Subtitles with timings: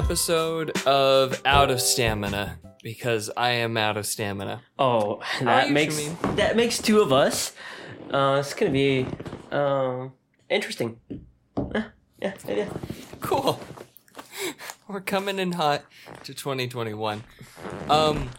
[0.00, 4.62] Welcome to another episode of Out of Stamina because I am out of stamina.
[4.78, 6.02] Oh, that makes
[6.36, 7.52] that makes two of us.
[8.10, 9.06] Uh, it's gonna be
[9.50, 10.14] um
[10.48, 10.98] interesting.
[11.10, 12.68] Yeah, yeah, yeah.
[13.20, 13.60] Cool.
[14.88, 15.84] We're coming in hot
[16.24, 17.22] to 2021.
[17.90, 18.30] Um,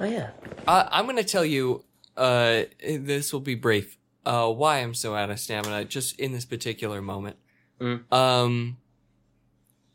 [0.00, 0.30] Oh yeah.
[0.66, 1.84] I, I'm going to tell you,
[2.16, 6.44] uh, this will be brief, uh, why I'm so out of stamina just in this
[6.44, 7.36] particular moment.
[7.80, 8.12] Mm.
[8.12, 8.78] Um,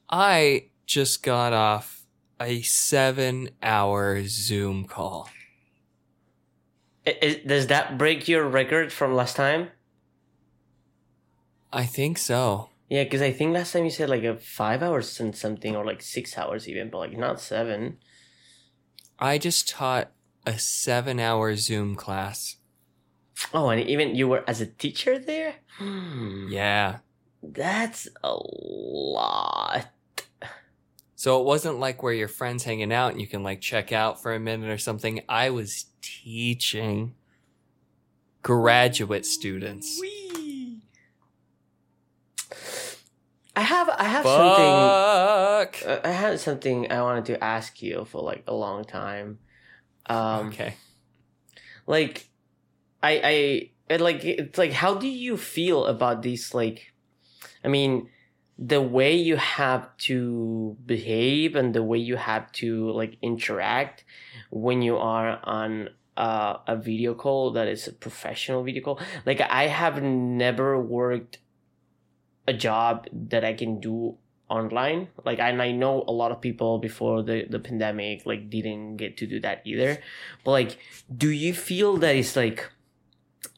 [0.10, 2.02] I just got off
[2.40, 5.30] a seven hour Zoom call.
[7.06, 9.70] I- I- does that break your record from last time?
[11.72, 12.70] I think so.
[12.90, 15.86] Yeah, because I think last time you said like a five hours and something, or
[15.86, 17.98] like six hours even, but like not seven.
[19.20, 20.12] I just taught
[20.46, 22.56] a seven hour Zoom class.
[23.54, 25.56] Oh, and even you were as a teacher there.
[25.78, 26.48] Hmm.
[26.50, 27.00] Yeah.
[27.44, 29.88] That's a lot.
[31.18, 34.22] So it wasn't like where your friends hanging out and you can like check out
[34.22, 35.22] for a minute or something.
[35.28, 37.16] I was teaching
[38.44, 40.00] graduate students.
[43.56, 45.82] I have I have something.
[45.82, 46.06] Fuck.
[46.06, 49.40] Uh, I had something I wanted to ask you for like a long time.
[50.06, 50.76] Um, okay.
[51.88, 52.30] like,
[53.02, 56.94] I I like it's like how do you feel about these like,
[57.64, 58.08] I mean,
[58.60, 64.04] the way you have to behave and the way you have to like interact
[64.50, 69.00] when you are on uh, a video call that is a professional video call.
[69.26, 71.38] Like I have never worked
[72.48, 74.18] a job that I can do
[74.50, 78.96] online like and i know a lot of people before the the pandemic like didn't
[78.96, 80.02] get to do that either
[80.46, 80.78] but like
[81.16, 82.72] do you feel that it's like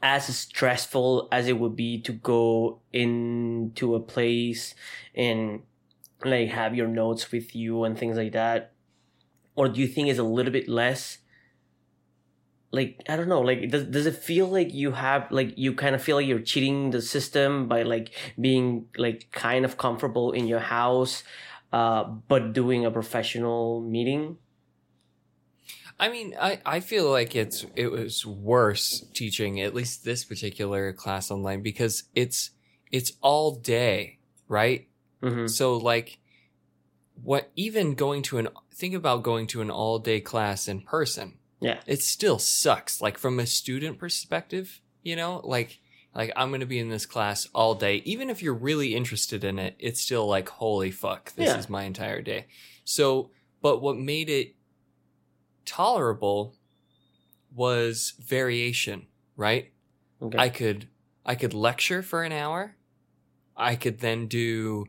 [0.02, 4.76] as stressful as it would be to go into a place
[5.16, 5.62] and
[6.24, 8.74] like have your notes with you and things like that?
[9.56, 11.20] Or do you think it's a little bit less?
[12.72, 15.96] Like i don't know like does, does it feel like you have like you kind
[15.96, 20.46] of feel like you're cheating the system by like being like kind of comfortable in
[20.46, 21.24] your house
[21.74, 24.38] uh but doing a professional meeting
[26.00, 30.94] I mean, I, I feel like it's it was worse teaching at least this particular
[30.94, 32.52] class online because it's
[32.92, 34.88] it's all day, right?
[35.22, 35.48] mm-hmm.
[35.48, 36.20] So like
[37.22, 41.38] what even going to an think about going to an all day class in person.
[41.60, 41.80] Yeah.
[41.86, 43.02] It still sucks.
[43.02, 45.80] Like from a student perspective, you know, like
[46.16, 47.98] like I'm gonna be in this class all day.
[48.06, 51.58] Even if you're really interested in it, it's still like, holy fuck, this Yeah.
[51.58, 52.46] is my entire day.
[52.86, 53.32] So
[53.62, 54.56] but what made it
[55.66, 56.56] tolerable
[57.54, 59.72] was variation, right?
[60.22, 60.88] okay I could
[61.26, 62.76] I could lecture for an hour.
[63.56, 64.86] I could then do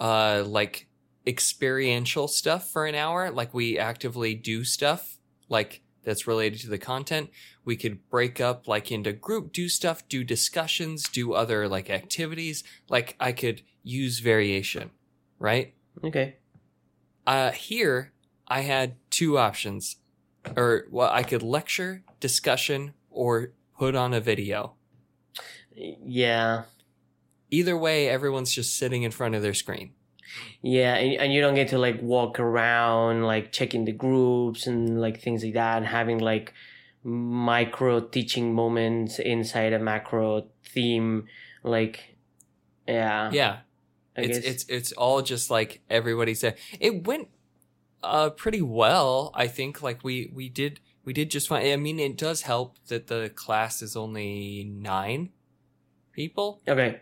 [0.00, 0.88] uh like
[1.26, 6.78] experiential stuff for an hour, like we actively do stuff like that's related to the
[6.78, 7.30] content.
[7.64, 12.62] We could break up like into group, do stuff, do discussions, do other like activities.
[12.88, 14.90] Like I could use variation,
[15.38, 15.74] right?
[16.02, 16.36] okay
[17.26, 18.12] Uh here
[18.46, 19.96] I had two options.
[20.56, 24.74] Or well, I could lecture, discussion, or put on a video.
[25.74, 26.62] yeah
[27.50, 29.92] either way, everyone's just sitting in front of their screen.
[30.62, 35.00] yeah and, and you don't get to like walk around like checking the groups and
[35.00, 36.52] like things like that and having like
[37.04, 41.26] micro teaching moments inside a macro theme
[41.62, 42.16] like
[42.88, 43.58] yeah Yeah,
[44.16, 44.48] I it's guess.
[44.50, 46.56] it's it's all just like everybody said.
[46.80, 47.28] It went
[48.04, 49.82] uh pretty well, I think.
[49.82, 51.72] Like we we did we did just fine.
[51.72, 55.30] I mean, it does help that the class is only nine
[56.12, 57.00] people, okay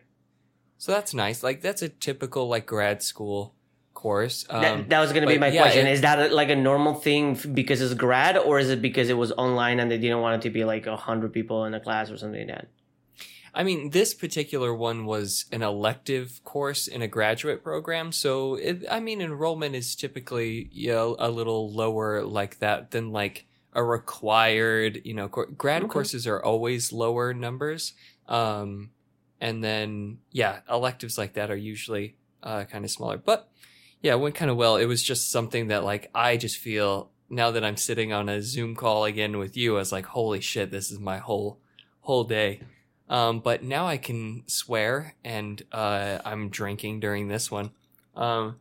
[0.83, 1.45] so that's nice.
[1.45, 3.55] Like that's a typical like grad school
[3.95, 4.45] course.
[4.51, 5.87] Um, that, that was gonna be my yeah, question.
[5.87, 9.09] it- is that a, like a normal thing because it's grad, or is it because
[9.09, 11.75] it was online and they didn't want it to be like a hundred people in
[11.75, 12.67] a class or something like that?
[13.55, 18.85] I mean, this particular one was an elective course in a graduate program, so it,
[18.91, 23.85] I mean, enrollment is typically you know a little lower like that than like a
[23.85, 25.03] required.
[25.05, 25.91] You know, grad Okay.
[25.93, 27.93] courses are always lower numbers,
[28.27, 28.91] um,
[29.41, 33.19] and then yeah, electives like that are usually uh, kind of smaller.
[33.19, 33.51] But
[34.01, 34.77] yeah, it went kind of well.
[34.77, 38.41] It was just something that like I just feel now that I'm sitting on a
[38.43, 41.59] Zoom call again with you, I was like, holy shit, this is my whole
[42.01, 42.63] whole day.
[43.13, 47.73] Um, but now I can swear, and uh, I'm drinking during this one,
[48.17, 48.57] um,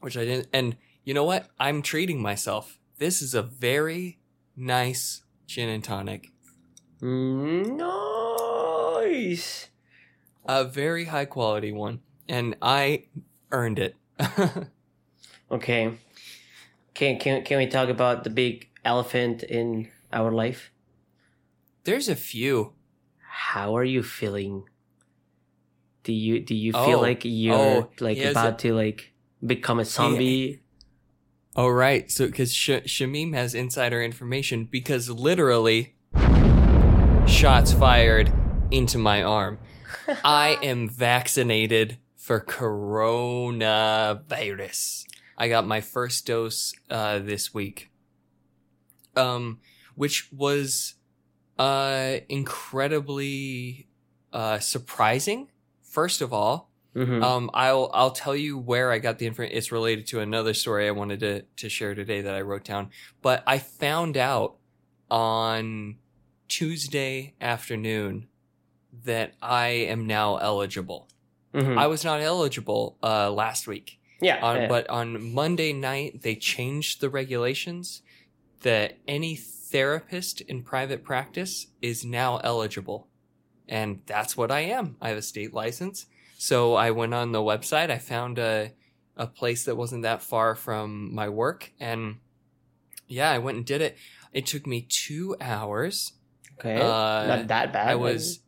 [0.00, 0.48] which I didn't.
[0.52, 1.46] And you know what?
[1.60, 2.80] I'm treating myself.
[2.98, 4.18] This is a very
[4.56, 6.32] nice gin and tonic,
[7.00, 7.76] Mm,
[9.04, 9.68] Nice.
[10.46, 12.00] a very high quality one.
[12.28, 13.04] and I
[13.52, 13.94] earned it.
[15.50, 15.92] Okay.
[16.94, 20.70] Can can can we talk about the big elephant in our life?
[21.84, 22.72] There's a few.
[23.28, 24.64] How are you feeling?
[26.02, 27.02] Do you do you feel Oh.
[27.02, 29.12] like you're Oh, like about to like
[29.44, 30.60] become a zombie?
[31.56, 35.94] Oh right, so because Sh- Shamim has insider information because literally
[37.26, 38.32] shots fired
[38.70, 39.58] into my arm.
[40.24, 45.04] I am vaccinated for coronavirus.
[45.38, 47.90] I got my first dose uh, this week,
[49.16, 49.60] um,
[49.94, 50.94] which was
[51.58, 53.86] uh, incredibly
[54.32, 55.48] uh, surprising.
[55.82, 57.22] First of all, Mhm.
[57.24, 59.56] um, I'll I'll tell you where I got the information.
[59.56, 62.90] It's related to another story I wanted to to share today that I wrote down.
[63.22, 64.56] But I found out
[65.10, 65.96] on
[66.48, 68.28] Tuesday afternoon
[69.04, 71.08] that I am now eligible.
[71.52, 71.76] Mhm.
[71.78, 74.68] I was not eligible uh, last week, yeah, on, yeah.
[74.68, 78.02] but on Monday night they changed the regulations
[78.60, 79.34] that any
[79.74, 83.08] therapist in private practice is now eligible,
[83.68, 84.94] and that's what I am.
[85.02, 86.06] I have a state license,
[86.38, 87.90] so I went on the website.
[87.90, 88.70] I found a
[89.16, 92.18] a place that wasn't that far from my work, and
[93.08, 93.96] yeah, I went and did it.
[94.32, 96.12] It took me two hours.
[96.60, 97.88] okay, uh, not that bad.
[97.88, 98.38] I was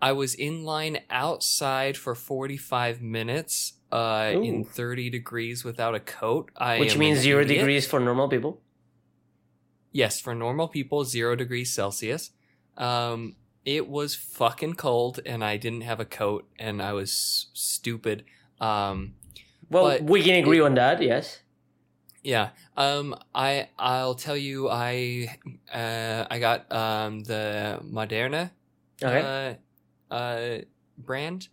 [0.00, 6.52] I was in line outside for 45 minutes uh in 30 degrees without a coat.
[6.56, 7.58] I which means zero idiot.
[7.58, 8.60] degrees for normal people.
[9.94, 12.30] Yes, for normal people 0 degrees Celsius.
[12.76, 18.24] Um it was fucking cold and I didn't have a coat and I was stupid.
[18.60, 19.14] Um
[19.70, 21.00] Well, we can agree on that.
[21.00, 21.40] Yes.
[22.22, 22.50] Yeah.
[22.76, 25.28] Um I I'll tell you I
[25.72, 28.50] uh I got um the Moderna
[29.02, 29.58] Okay.
[30.10, 30.58] uh, uh,
[30.98, 31.48] brand.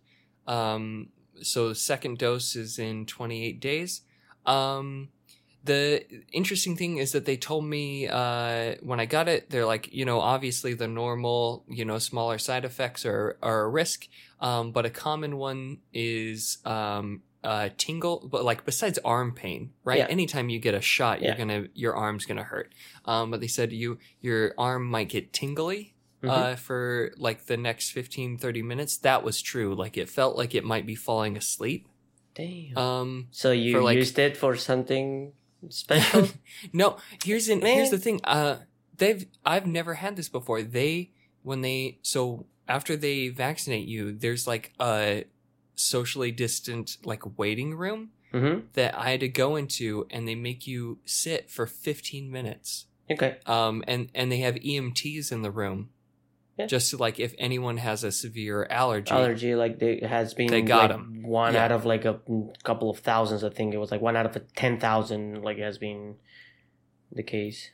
[0.46, 1.08] Um,
[1.42, 4.02] so second dose is in 28 days.
[4.46, 5.10] Um,
[5.64, 9.92] the interesting thing is that they told me uh, when I got it, they're like,
[9.92, 14.08] you know, obviously the normal, you know, smaller side effects are, are a risk,
[14.40, 19.98] um, but a common one is um, uh, tingle, but like besides arm pain, right?
[19.98, 20.06] Yeah.
[20.06, 21.28] Anytime you get a shot, Yeah.
[21.28, 22.72] you're gonna your arm's gonna hurt.
[23.04, 26.28] Um, but they said you your arm might get tingly Mhm.
[26.30, 28.96] uh, for like the next 15, 30 minutes.
[28.96, 29.74] That was true.
[29.74, 31.88] Like it felt like it might be falling asleep.
[32.34, 32.78] Damn.
[32.78, 35.32] Um, so you for, like- used it for something
[35.70, 36.28] special?
[36.72, 38.20] no, here's an, here's the thing.
[38.24, 38.58] Uh,
[38.96, 40.62] they've I've never had this before.
[40.62, 41.10] They
[41.42, 45.24] when they so after they vaccinate you, there's like a
[45.74, 48.60] socially distant like waiting room mm-hmm.
[48.74, 52.86] that I had to go into, and they make you sit for 15 minutes.
[53.10, 53.36] Okay.
[53.46, 55.90] Um, and and they have EMTs in the room.
[56.58, 56.66] Yeah.
[56.66, 60.90] Just like if anyone has a severe allergy, Allergy, like they has been They got
[60.90, 61.22] like, 'em.
[61.22, 61.64] one Yeah.
[61.64, 62.20] out of like a
[62.62, 63.42] couple of thousands.
[63.42, 65.42] I think it was like one out of a ten thousand.
[65.42, 66.16] Like has been
[67.10, 67.70] the case.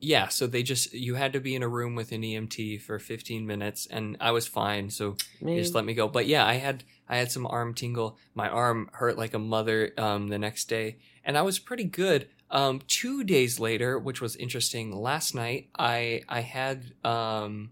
[0.00, 3.00] yeah so they just you had to be in a room with an emt for
[3.00, 6.54] 15 minutes and i was fine so they just let me go but yeah i
[6.54, 10.68] had i had some arm tingle my arm hurt like a mother um the next
[10.68, 15.68] day and i was pretty good um two days later which was interesting last night
[15.76, 17.70] i i had um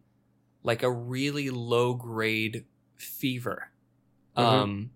[0.67, 2.65] like a really low grade
[2.97, 3.59] fever
[4.37, 4.43] Mhm.
[4.43, 4.91] um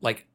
[0.00, 0.26] like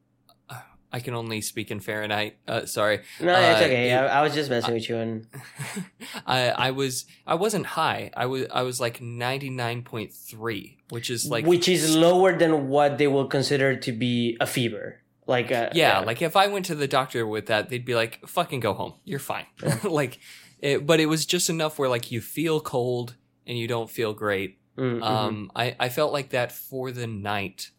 [0.49, 3.89] uh, i can only speak in fahrenheit uh sorry No, it's uh, okay.
[3.91, 5.27] it- I, I was just messing with you, and
[6.25, 8.11] I I was I wasn't high.
[8.15, 12.37] I was I was like ninety nine point three, which is like which is lower
[12.37, 15.01] than what they will consider to be a fever.
[15.27, 18.13] Like uh, yeah, like if I went to the doctor with that, they'd be like,
[18.27, 18.93] "Fucking go home.
[19.03, 19.45] You're fine."
[19.83, 20.19] like,
[20.61, 23.15] it, but it was just enough where like you feel cold
[23.45, 24.57] and you don't feel great.
[24.77, 25.03] Mm, mhm.
[25.03, 27.71] Um, I I felt like that for the night,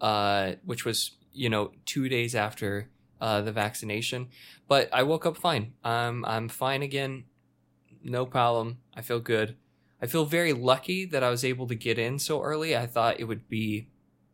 [0.00, 2.88] uh, which was you know two days after
[3.20, 4.28] uh the vaccination,
[4.68, 5.72] but I woke up fine.
[5.84, 7.24] Um, I'm fine again,
[8.02, 8.78] no problem.
[8.94, 9.56] I feel good.
[10.02, 12.76] I feel very lucky that I was able to get in so early.
[12.76, 13.86] I thought it would be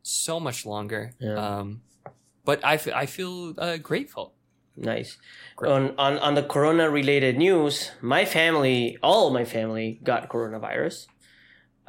[0.03, 1.13] so much longer.
[1.21, 1.35] Yeah.
[1.35, 1.83] Um,
[2.45, 4.33] but I, f- I feel uh, grateful.
[4.77, 5.19] Nice.
[5.57, 5.71] Great.
[5.71, 11.07] On, on on the corona related news, my family, all my family, got coronavirus.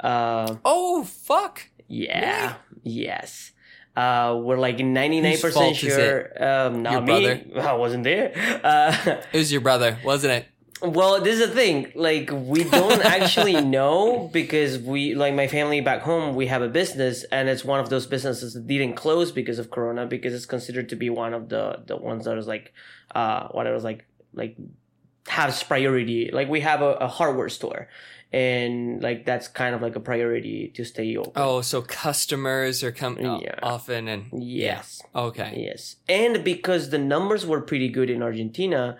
[0.00, 1.68] Uh, Oh fuck!
[1.88, 3.52] yeah, yes.
[3.96, 6.42] Uh, we're like 99% sure.
[6.42, 7.06] Um, not Your me.
[7.52, 7.68] brother?
[7.68, 8.32] I wasn't there.
[8.64, 8.96] Uh,
[9.32, 10.46] It was your brother, wasn't it?
[10.80, 11.92] Well, this is the thing.
[11.94, 16.68] Like, we don't actually know because we, like, my family back home, we have a
[16.68, 20.46] business, and it's one of those businesses that didn't close because of Corona, because it's
[20.46, 22.72] considered to be one of the the ones that is like,
[23.14, 24.56] uh, what it was like, like
[25.26, 26.30] has priority.
[26.32, 27.88] Like, we have a, a hardware store,
[28.32, 31.32] and like that's kind of like a priority to stay open.
[31.36, 33.58] Oh, so customers are coming Yeah.
[33.62, 35.02] often and yes.
[35.14, 35.52] okay.
[35.68, 38.98] Yes, and because the numbers were pretty good in Argentina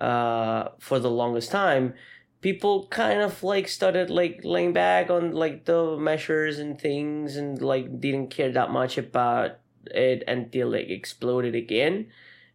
[0.00, 1.94] uh, for the longest time,
[2.40, 7.60] people kind of like started like laying back on like the measures and things, and
[7.60, 12.06] like didn't care that much about it until it exploded again,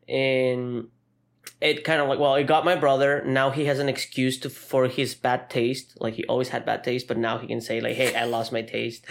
[0.08, 0.88] and
[1.62, 3.24] it kind of like well, it got my brother.
[3.26, 5.96] Now he has an excuse to for his bad taste.
[6.00, 8.52] Like he always had bad taste, but now he can say like, "Hey, I lost
[8.52, 9.06] my taste."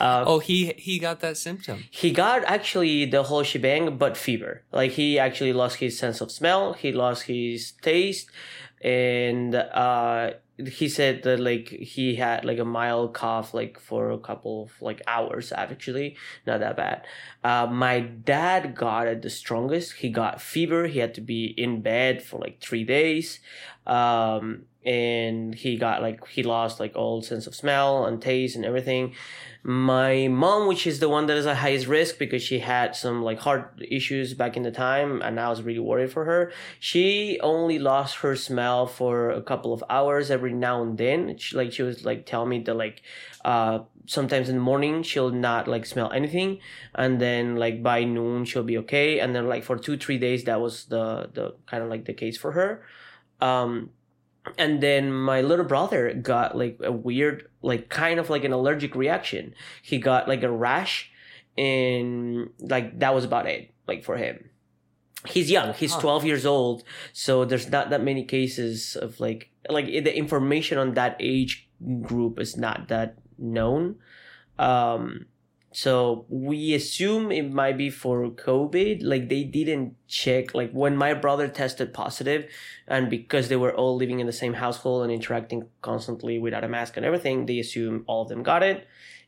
[0.00, 1.84] Uh, Oh, he he got that symptom.
[1.90, 4.62] he got actually the whole shebang, but fever.
[4.72, 8.28] Like he actually lost his sense of smell, he lost his taste,
[8.82, 14.18] and uh, he said that like he had like a mild cough like for a
[14.18, 16.16] couple of like hours actually.
[16.46, 17.06] Not that bad.
[17.42, 19.94] Uh, my dad got it the strongest.
[19.94, 20.86] He got fever.
[20.86, 23.40] He had to be in bed for like three days.
[23.86, 28.64] Um, and he got like he lost like all sense of smell and taste and
[28.64, 29.14] everything.
[29.64, 33.22] My mom which is the one that is at highest risk because she had some
[33.22, 37.38] like heart issues back in the time and i was really worried for her she
[37.42, 41.38] only lost her smell for a couple of hours every now and then.
[41.38, 43.02] She, like she was like tell me that like
[43.44, 46.58] uh sometimes in the morning she'll not like smell anything
[46.96, 50.42] and then like by noon she'll be okay and then like for two three days
[50.44, 52.84] that was the the kind of like the case for her.
[53.40, 53.90] Um
[54.58, 58.94] and then my little brother got like a weird like kind of like an allergic
[58.94, 59.54] reaction.
[59.82, 61.10] He got like a rash
[61.56, 64.50] and like that was about it like for him.
[65.26, 65.72] He's young.
[65.74, 66.82] He's 12 years old.
[67.12, 71.68] So there's not that many cases of like like the information on that age
[72.00, 73.96] group is not that known.
[74.58, 75.26] Um
[75.72, 81.14] so we assume it might be for covid like they didn't check like when my
[81.14, 82.44] brother tested positive
[82.86, 86.68] and because they were all living in the same household and interacting constantly without a
[86.68, 88.86] mask and everything they assume all of them got it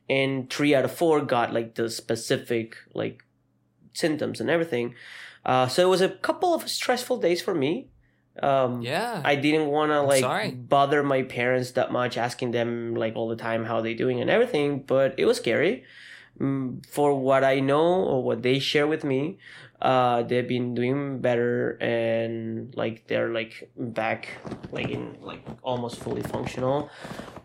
[0.08, 3.24] and three out of four got like the specific like
[3.92, 4.94] symptoms and everything
[5.46, 7.88] uh, so it was a couple of stressful days for me
[8.42, 9.22] um, Yeah.
[9.24, 10.50] I didn't want to like sorry.
[10.50, 14.28] bother my parents that much, asking them like all the time how they doing and
[14.28, 14.80] everything.
[14.80, 15.84] But it was scary.
[16.40, 19.38] Mm, for what I know or what they share with me,
[19.80, 24.28] uh, they've been doing better and like they're like back
[24.72, 26.90] like in like almost fully functional.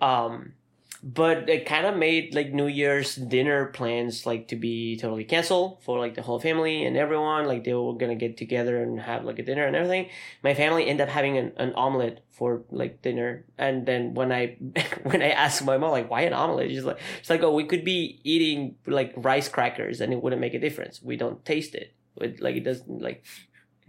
[0.01, 0.53] Um,
[1.01, 5.81] but it kind of made like New Year's dinner plans like to be totally canceled
[5.81, 7.45] for like the whole family and everyone.
[7.47, 10.09] Like they were gonna get together and have like a dinner and everything.
[10.43, 13.45] My family ended up having an, an omelet for like dinner.
[13.57, 14.57] And then when i
[15.03, 16.69] when i asked my mom like why an omelet?
[16.69, 20.41] She's like she's like oh we could be eating like rice crackers and it wouldn't
[20.41, 21.01] make a difference.
[21.01, 21.93] We don't taste it.
[22.17, 23.23] It like it doesn't like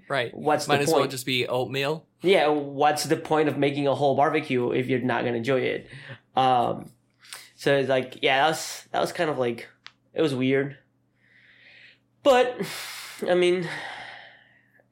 [0.09, 0.33] right.
[0.33, 1.01] what's Might the as point?
[1.01, 2.07] well just be oatmeal.
[2.23, 5.89] yeah what's the point of making a whole barbecue if you're not gonna enjoy it?
[6.37, 6.87] Um
[7.61, 9.69] so it's like yeah that was that was kind of like
[10.15, 10.79] it was weird.
[12.23, 12.57] But
[13.29, 13.69] i mean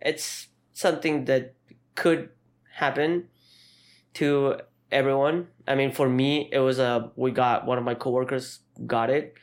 [0.02, 1.54] it's something that
[1.94, 2.28] could
[2.74, 3.28] happen
[4.14, 4.60] to
[4.92, 5.48] everyone.
[5.66, 9.34] I mean for me it was a we got one of my coworkers got it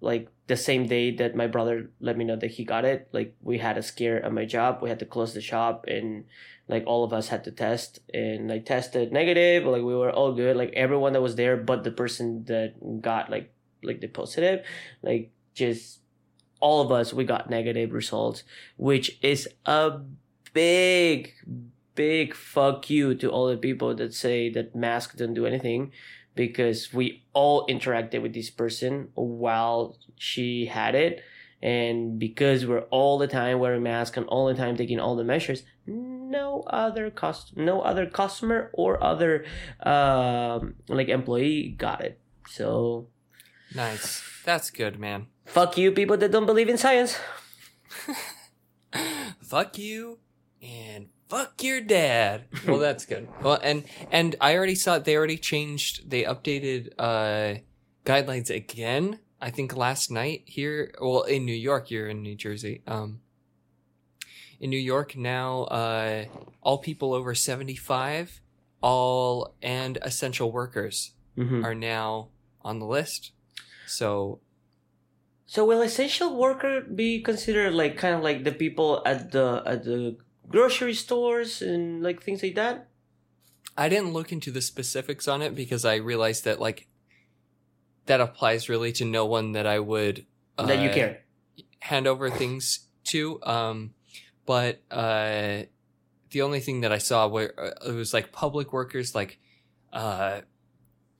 [0.00, 3.08] like the same day that my brother let me know that he got it.
[3.12, 4.78] Like we had a scare at my job.
[4.80, 6.24] We had to close the shop and
[6.68, 10.32] like all of us had to test and I tested negative like we were all
[10.32, 10.56] good.
[10.56, 14.64] Like everyone that was there but the person that got like like the positive
[15.02, 16.00] like just
[16.60, 18.42] all of us we got negative results
[18.76, 20.00] which is a
[20.52, 21.32] big
[21.94, 25.92] big fuck you to all the people that say that masks don't do anything
[26.34, 31.22] because we all interacted with this person while she had it
[31.62, 35.24] and because we're all the time wearing masks and all the time taking all the
[35.24, 39.44] measures no other cost no other customer or other
[39.80, 43.08] um like employee got it so
[43.74, 44.22] Nice.
[44.44, 45.26] That's good, man.
[45.44, 47.18] fuck you people that don't believe in science
[49.42, 50.18] fuck you
[50.62, 52.44] and fuck your dad.
[52.66, 53.28] Well, that's good.
[53.42, 56.10] Well, and and I already saw they already changed.
[56.10, 57.60] They updated uh
[58.04, 59.18] guidelines again.
[59.40, 60.92] I think last night here.
[61.00, 62.82] Well, in New York, you're in New Jersey.
[62.86, 63.20] Um,
[64.58, 66.24] in New York now, uh,
[66.62, 68.40] all people over seventy five,
[68.80, 71.62] all and essential workers Mhm.
[71.64, 72.28] are now
[72.62, 73.32] on the list.
[73.86, 74.40] So
[75.48, 79.84] So will essential worker be considered like kind of like the people at the at
[79.84, 80.16] the
[80.48, 82.88] grocery stores and like things like that?
[83.76, 86.88] I didn't look into the specifics on it because I realized that like
[88.06, 90.26] that applies really to no one that I would
[90.58, 91.22] uh, that you care.
[91.80, 93.40] hand over things to.
[93.42, 93.94] Um,
[94.46, 95.62] but uh,
[96.30, 99.38] the only thing that I saw where uh, it was like public workers, like
[99.92, 100.40] uh,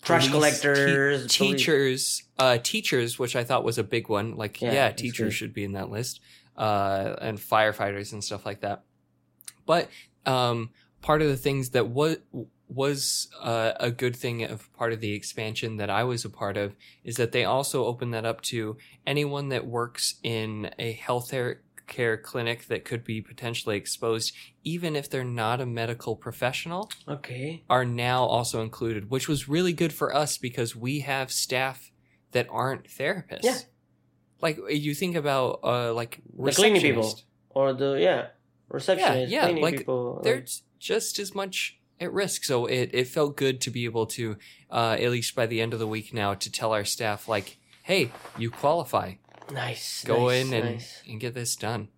[0.02, 4.36] Trash te- collectors, police- teachers, uh, teachers, which I thought was a big one.
[4.36, 6.20] Like, Yeah, yeah, teachers should be in that list,
[6.56, 8.84] uh, and firefighters and stuff like that.
[9.64, 9.90] But
[10.24, 10.70] um,
[11.02, 12.18] part of the things that was
[12.68, 16.56] was uh, a good thing of part of the expansion that I was a part
[16.56, 21.32] of is that they also opened that up to anyone that works in a health
[21.86, 24.32] care clinic that could be potentially exposed,
[24.64, 27.62] even if they're not a medical professional Okay.
[27.70, 31.92] are now also included, which was really good for us because we have staff
[32.32, 33.44] that aren't therapists.
[33.44, 33.58] Yeah.
[34.42, 37.18] Like you think about uh like The cleaning people.
[37.50, 38.26] Or the yeah
[38.68, 40.20] receptionist, yeah, cleaning like, people.
[40.22, 42.44] They're like- just as much at risk.
[42.44, 44.36] So it, it felt good to be able to
[44.70, 47.58] uh at least by the end of the week now to tell our staff like,
[47.84, 49.14] hey, you qualify.
[49.52, 50.04] nice.
[50.04, 51.02] Go nice, in and, nice.
[51.08, 51.88] and get this done.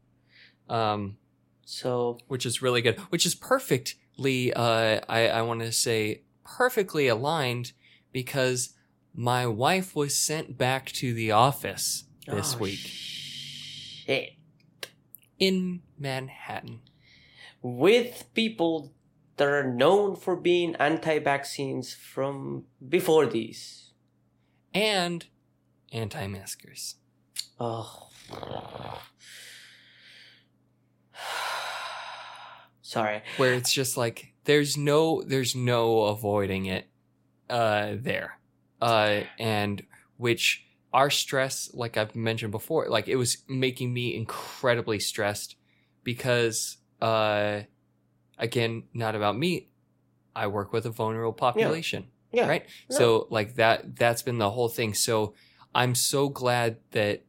[0.69, 1.17] Um
[1.65, 7.09] So which is really good, which is perfectly, uh, I, I want to say perfectly
[7.09, 7.73] aligned
[8.13, 8.75] because
[9.15, 14.31] my wife was sent back to the office this Oh, week Shit.
[15.39, 16.81] in Manhattan.
[17.63, 18.93] With people
[19.39, 23.93] that are known for being anti-vaccines from before these.
[24.75, 25.25] And
[25.93, 26.97] anti-maskers.
[27.59, 28.11] Oh.
[32.83, 33.23] Sorry.
[33.37, 36.89] Where it's just like, there's no, there's no avoiding it,
[37.49, 38.39] uh, there.
[38.81, 39.83] Uh, and
[40.17, 45.57] which our stress, like I've mentioned before, like it was making me incredibly stressed
[46.03, 47.61] because, uh,
[48.39, 49.69] again, not about me.
[50.35, 52.47] I work with a vulnerable population, Yeah.
[52.49, 52.65] right?
[52.89, 52.97] Yeah.
[52.97, 54.95] So like that, that's been the whole thing.
[54.95, 55.35] So
[55.75, 57.25] I'm so glad that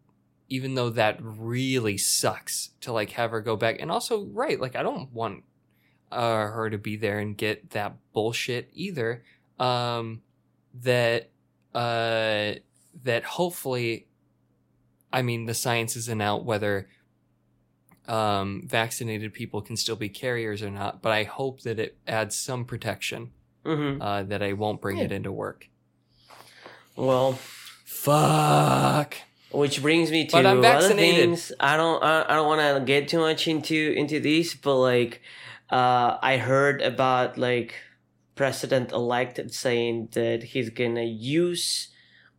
[0.48, 4.60] even though that really sucks to like have her go back and also, right.
[4.60, 5.44] Like I don't want,
[6.12, 9.24] uh, her to be there and get that bullshit either.
[9.60, 10.22] Um,
[10.82, 11.30] that,
[11.74, 12.54] uh,
[13.04, 14.08] that hopefully,
[15.12, 16.90] I mean, the science isn't out whether
[18.10, 22.36] um, vaccinated people can still be carriers or not, but I hope that it adds
[22.36, 23.32] some protection
[23.66, 24.02] Mm-hmm.
[24.02, 25.04] uh, that I won't bring Yeah.
[25.04, 25.68] it into work.
[26.96, 27.38] Well,
[27.86, 29.16] Fuck.
[29.52, 31.20] which brings me to But I'm other vaccinated.
[31.30, 31.52] things.
[31.60, 32.02] I don't.
[32.04, 35.22] I, I don't want to get too much into into these, but like,
[35.70, 37.76] uh, I heard about like
[38.36, 41.90] president elect saying that he's gonna use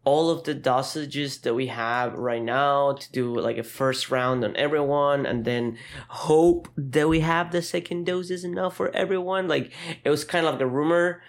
[0.04, 4.44] all of the dosages that we have right now to do like a first round
[4.44, 5.76] on everyone and then
[6.08, 9.70] hope that we have the second doses enough for everyone like
[10.04, 11.22] it was kind of like a rumor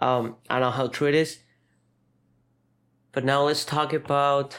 [0.00, 1.38] um i don't know how true it is
[3.12, 4.58] but now let's talk about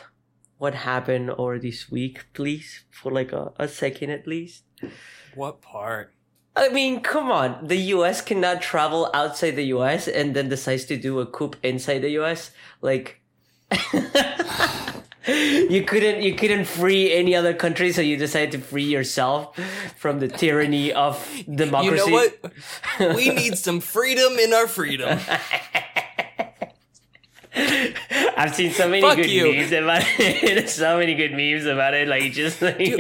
[0.58, 4.63] what happened over this week please for like a, a second at least
[5.36, 6.13] What part?
[6.55, 7.67] I mean, come on.
[7.67, 11.99] The US cannot travel outside the US and then decides to do a coup inside
[11.99, 12.51] the US.
[12.82, 13.18] Like
[15.69, 19.55] you couldn't you couldn't free any other country, so you decided to free yourself
[19.97, 21.17] from the tyranny of
[21.53, 22.10] democracy.
[22.10, 22.29] You know
[22.99, 23.15] what?
[23.15, 25.19] we need some freedom in our freedom.
[28.38, 29.53] I've seen so many Fuck good you.
[29.53, 30.69] memes about it.
[30.79, 32.08] so many good memes about it.
[32.08, 32.99] Like just like Dude.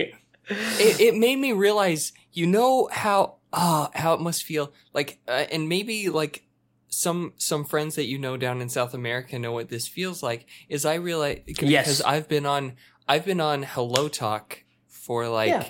[0.49, 5.45] it, it made me realize, you know how ah how it must feel like, uh,
[5.51, 6.43] and maybe like
[6.89, 10.47] some some friends that you know down in South America know what this feels like.
[10.67, 12.01] Is I realize because Yes.
[12.01, 12.75] I've been on
[13.07, 15.69] I've been on Hello Talk for like Yeah.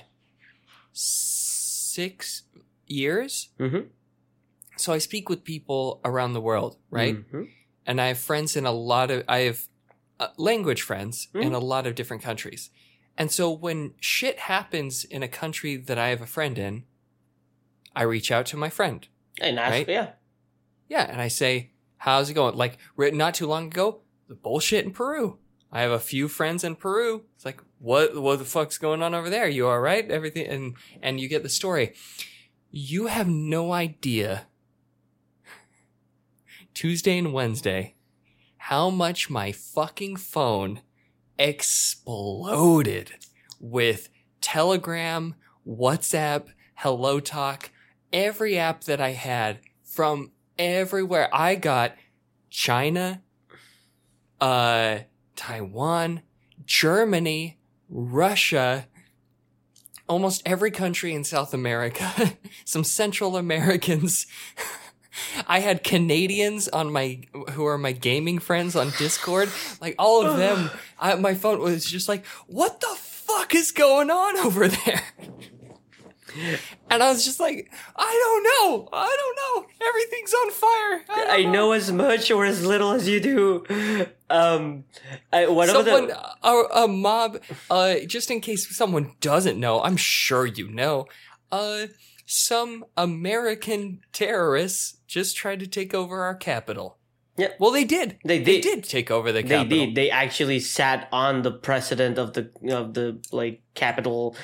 [0.93, 2.43] six
[2.88, 3.49] years.
[3.60, 3.89] Mhm.
[4.77, 7.15] So I speak with people around the world, right?
[7.32, 7.49] Mhm.
[7.86, 9.67] and I have friends in a lot of I have
[10.19, 11.55] uh, language friends in Mhm.
[11.55, 12.69] a lot of different countries.
[13.17, 16.84] And so when shit happens in a country that I have a friend in,
[17.95, 19.08] I reach out to my friend.
[19.41, 19.88] And that's Right?
[19.89, 20.12] yeah.
[20.89, 24.84] Yeah, and I say, "How's it going?" Like re- not too long ago, the bullshit
[24.84, 25.38] in Peru.
[25.71, 27.23] I have a few friends in Peru.
[27.36, 29.47] It's like, "What what the fuck's going on over there?
[29.47, 30.10] You all right?
[30.10, 31.93] Everything?" And and you get the story.
[32.71, 34.47] You have no idea
[36.73, 37.95] Tuesday and Wednesday
[38.69, 40.82] how much my fucking phone
[41.39, 43.12] exploded
[43.60, 44.10] with
[44.41, 45.34] Telegram,
[45.67, 47.71] WhatsApp, Hello Talk,
[48.13, 51.30] every app that I had from everywhere.
[51.34, 51.95] I got
[52.50, 53.22] China,
[54.39, 55.00] uh,
[55.36, 56.22] Taiwan,
[56.65, 57.58] Germany,
[57.89, 58.88] Russia,
[60.08, 62.34] almost every country in South America,
[62.65, 64.28] some Central Americans.
[65.48, 69.50] I had Canadians on my who are my gaming friends on Discord.
[69.82, 70.69] Like all of them,
[71.00, 75.04] I, my phone was just like, "What the fuck is going on over there?"
[76.89, 78.89] And I was just like, I don't know.
[78.93, 79.69] I don't know.
[79.87, 81.01] Everything's on fire.
[81.09, 84.07] I, I don't know as much or as little as you do.
[84.29, 84.83] Um,
[85.33, 87.39] I, one of Someone, the a, a mob,
[87.69, 91.05] uh, just in case someone doesn't know, I'm sure you know,
[91.51, 91.87] uh,
[92.25, 96.97] some American terrorists just tried to take over our capital.
[97.37, 97.47] Yeah.
[97.57, 98.17] Well, they did.
[98.25, 98.81] They They did.
[98.81, 99.65] did take over the capital.
[99.69, 99.95] they did.
[99.95, 104.35] They actually sat on the president of the of the like capital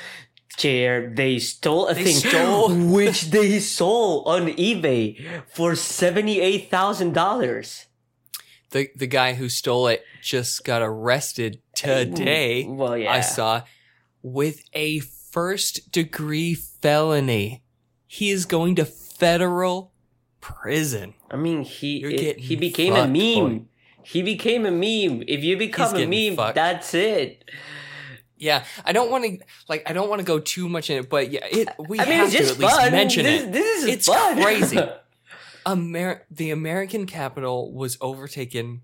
[0.58, 1.10] chair.
[1.14, 7.14] They stole a They thing, stole- which they sold on eBay for seventy eight thousand
[7.14, 7.86] dollars.
[8.72, 12.66] The the guy who stole it just got arrested today.
[12.68, 13.62] Mm, well, yeah, I saw
[14.22, 17.62] with a first degree felony.
[18.08, 19.92] He is going to federal
[20.42, 21.14] prison.
[21.30, 23.58] I mean, he it- he became a meme.
[23.60, 23.66] boy.
[24.04, 25.24] He became a meme.
[25.28, 26.56] If you become a meme, fucked.
[26.56, 27.44] that's it.
[28.38, 29.38] Yeah, I don't want to
[29.70, 32.06] like I don't want to go too much in it, but yeah, it we I
[32.06, 32.92] mean, have to just at least fun.
[32.92, 33.52] mention this, it.
[33.54, 34.42] This is It's fun.
[34.42, 34.80] crazy.
[35.68, 38.82] Amer- the American capital was overtaken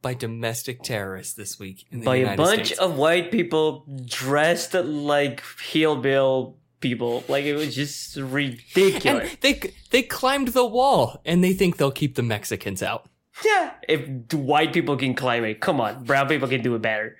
[0.00, 2.80] by domestic terrorists this week in the By a bunch States.
[2.80, 7.22] of white people dressed like hillbill people.
[7.28, 9.30] Like it was just ridiculous.
[9.30, 13.08] and they they climbed the wall and they think they'll keep the Mexicans out.
[13.44, 17.16] yeah, if white people can climb it, come on, brown people can do it better.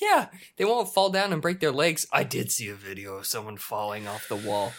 [0.00, 2.06] Yeah, they won't fall down and break their legs.
[2.12, 4.72] I did see a video of someone falling off the wall.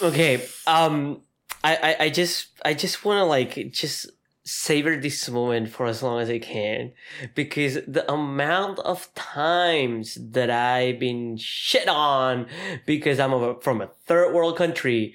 [0.00, 1.22] Okay, um,
[1.64, 4.10] I, I, I just, I just want to like just
[4.48, 6.92] savor this moment for as long as I can
[7.34, 12.46] because the amount of times that I've been shit on
[12.86, 15.14] because I'm from a third world country,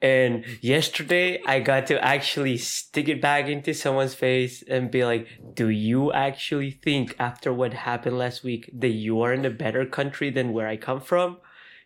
[0.00, 5.28] and yesterday I got to actually stick it back into someone's face and be like,
[5.54, 9.84] "Do you actually think after what happened last week that you are in a better
[9.84, 11.36] country than where I come from?"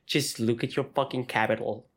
[0.07, 1.89] Just look at your fucking capital.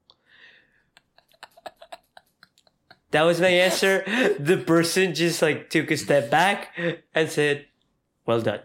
[3.11, 4.03] That was my answer.
[4.39, 6.75] The person just like took a step back
[7.15, 7.65] and said,
[8.25, 8.61] "Well done."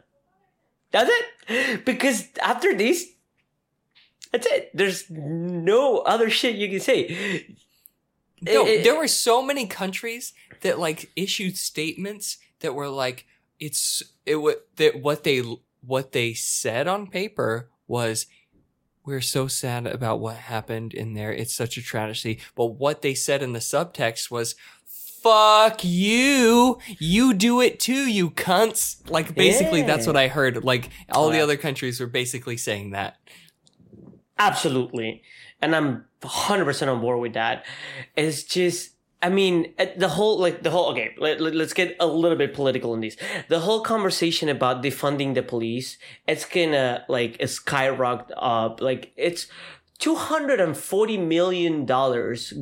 [0.90, 1.85] That's it.
[1.85, 3.07] Because after this,
[4.33, 4.70] that's it.
[4.74, 7.57] There's no other shit you can say.
[8.42, 13.26] No, It- there were so many countries that like issued statements that were like
[13.61, 15.38] it's it wa that what they
[15.87, 18.26] what they said on paper was
[19.05, 21.33] we're so sad about what happened in there.
[21.33, 22.41] It's such a tragedy.
[22.55, 24.55] But what they said in the subtext was
[24.87, 26.79] fuck you.
[26.99, 29.09] You do it too, you cunts.
[29.09, 30.65] Like basically that's what I heard.
[30.65, 33.19] Like all the other countries were basically saying that.
[34.38, 35.23] Absolutely.
[35.61, 37.65] And I'm 100% on board with that.
[38.17, 38.91] It's just,
[39.23, 42.53] I mean, uh, the whole, like, the whole, okay, let, us get a little bit
[42.55, 43.17] political in this.
[43.49, 48.81] The whole conversation about defunding the police, it's gonna, like, skyrocket up.
[48.81, 49.47] Like, it's
[50.01, 51.87] $240 million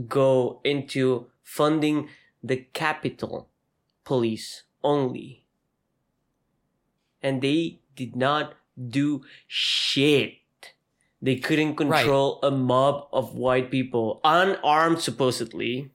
[0.07, 2.09] go into funding
[2.43, 3.49] the Capitol
[4.05, 5.47] Police only.
[7.23, 10.35] And they did not do shit.
[11.23, 12.01] They couldn't Right.
[12.03, 15.91] control a mob of white people, unarmed supposedly.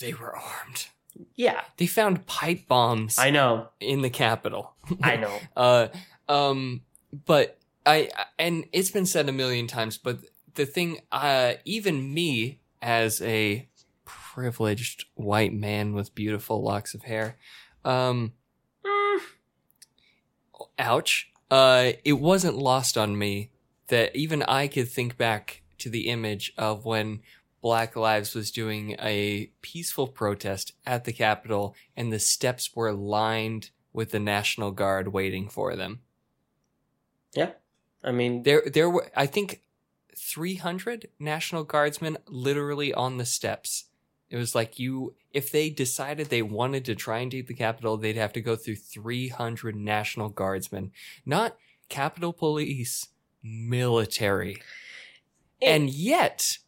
[0.00, 0.88] They were armed.
[1.34, 3.68] Yeah, They found pipe bombs I know.
[3.80, 4.74] in the Capitol.
[5.02, 5.38] I know.
[5.56, 5.88] Uh,
[6.28, 6.82] um,
[7.26, 10.18] but I and it's been said a million times, but
[10.54, 13.68] the thing, uh, even me as a
[14.04, 17.36] privileged white man with beautiful locks of hair,
[17.84, 18.32] um,
[18.84, 19.20] Mm,
[20.78, 21.30] ouch.
[21.50, 23.50] Uh, it wasn't lost on me
[23.88, 27.20] that even I could think back to the image of when
[27.60, 33.70] Black Lives was doing a peaceful protest at the Capitol and the steps were lined
[33.92, 36.00] with the National Guard waiting for them.
[37.34, 37.52] Yeah,
[38.02, 39.62] I mean, There, there were, I think,
[40.16, 43.84] 300 National Guardsmen literally on the steps.
[44.28, 47.96] It was like you, if they decided they wanted to try and take the Capitol,
[47.96, 50.92] they'd have to go through 300 National Guardsmen,
[51.26, 51.56] not
[51.88, 53.08] Capitol Police,
[53.42, 54.62] military.
[55.60, 56.58] And yet,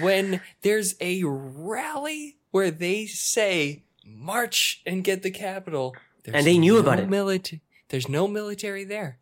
[0.00, 6.58] when there's a rally where they say, march and get the capital there's And they
[6.58, 7.08] knew no about it.
[7.08, 9.18] Milita- there's no military there.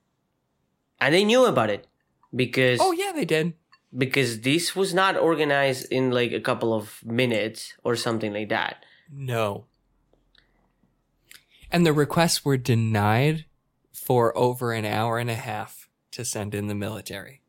[1.01, 1.87] and they knew about it
[2.35, 3.55] because Oh, yeah, they did.
[3.97, 8.85] because this was not organized in like a couple of minutes or something like that.
[9.13, 9.67] No.
[11.71, 13.45] And the requests were denied
[13.93, 17.43] for over an hour and a half to send in the military.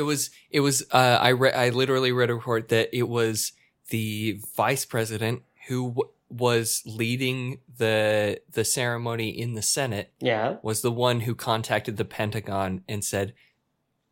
[0.00, 3.52] It was, it was, uh, I read, I literally read a report that it was
[3.90, 10.80] the vice president who w- was leading the, the ceremony in the Senate Yeah, was
[10.80, 13.34] the one who contacted the Pentagon and said,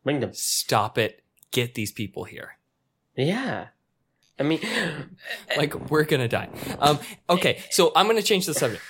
[0.04, 0.34] Bring them.
[0.34, 1.22] Stop it.
[1.52, 2.58] Get these people here.
[3.16, 3.68] Yeah.
[4.38, 4.60] I mean,
[5.56, 6.50] Like we're gonna die.
[6.78, 6.98] Um.
[7.30, 7.62] Okay.
[7.70, 8.82] So I'm gonna change the subject.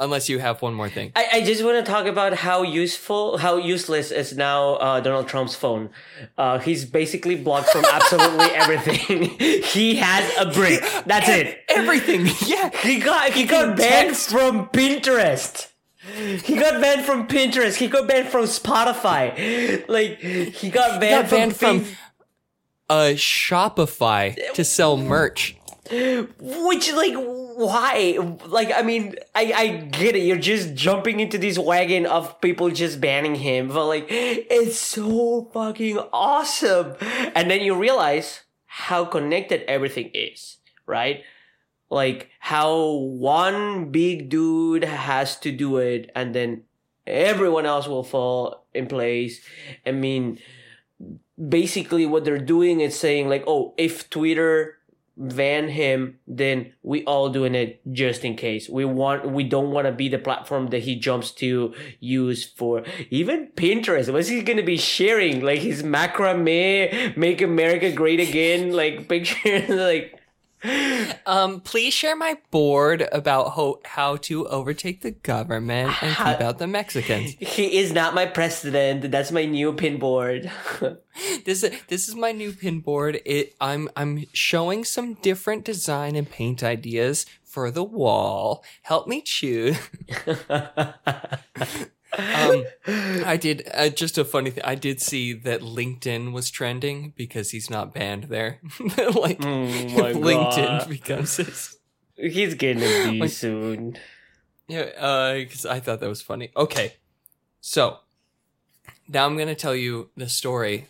[0.00, 1.12] Unless you have one more thing.
[1.14, 5.28] I, I just want to talk about how useful, how useless is now uh, Donald
[5.28, 5.90] Trump's phone.
[6.38, 9.38] Uh, he's basically blocked from absolutely everything.
[9.62, 10.80] he has a brick.
[11.04, 11.60] That's it.
[11.68, 12.26] Everything.
[12.46, 12.70] Yeah.
[12.82, 15.68] He got he got banned from Pinterest.
[16.42, 17.76] He got banned from Pinterest.
[17.76, 19.86] He got banned from Spotify.
[19.86, 21.96] Like he got banned, Got banned from, from
[22.88, 25.56] uh Shopify to sell merch.
[25.90, 28.18] Which like why?
[28.46, 30.20] Like I mean, I I get it.
[30.20, 35.50] You're just jumping into this wagon of people just banning him, but like it's so
[35.52, 36.94] fucking awesome.
[37.34, 41.24] And then you realize how connected everything is, right?
[41.90, 46.62] Like how one big dude has to do it, and then
[47.04, 49.40] everyone else will fall in place.
[49.84, 50.38] I mean,
[51.36, 54.78] basically what they're doing is saying like, oh, if Twitter
[55.20, 58.68] ban him, then we all doing it just in case.
[58.68, 62.82] We want we don't want to be the platform that he jumps to use for
[63.10, 64.12] even Pinterest.
[64.12, 65.42] What's he gonna be sharing?
[65.42, 70.19] Like his macrame, make America great again, like pictures like
[71.26, 76.40] Um, please share my board about ho- how to overtake the government and How- keep
[76.42, 77.32] out the Mexicans.
[77.38, 79.10] he is not my president.
[79.10, 80.50] That's my new pin board.
[81.44, 83.20] This is this is my new pin board.
[83.26, 88.64] It I'm I'm showing some different design and paint ideas for the wall.
[88.82, 89.76] Help me choose.
[92.18, 92.64] Um,
[93.24, 94.64] I did uh, just a funny thing.
[94.64, 98.60] I did see that LinkedIn was trending because he's not banned there.
[98.80, 99.44] like Oh
[100.14, 100.88] LinkedIn God.
[100.88, 101.76] becomes his.
[102.16, 103.96] He's gonna be Like- soon.
[104.68, 106.50] Yeah, because I thought that was funny.
[106.56, 106.94] Okay,
[107.60, 107.98] so
[109.08, 110.86] now I'm gonna tell you the story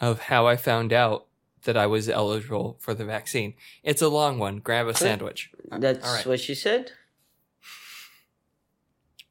[0.00, 1.26] of how I found out
[1.64, 3.54] that I was eligible for the vaccine.
[3.82, 4.58] It's a long one.
[4.60, 5.50] Grab a sandwich.
[5.70, 6.26] That's right.
[6.26, 6.92] what she said.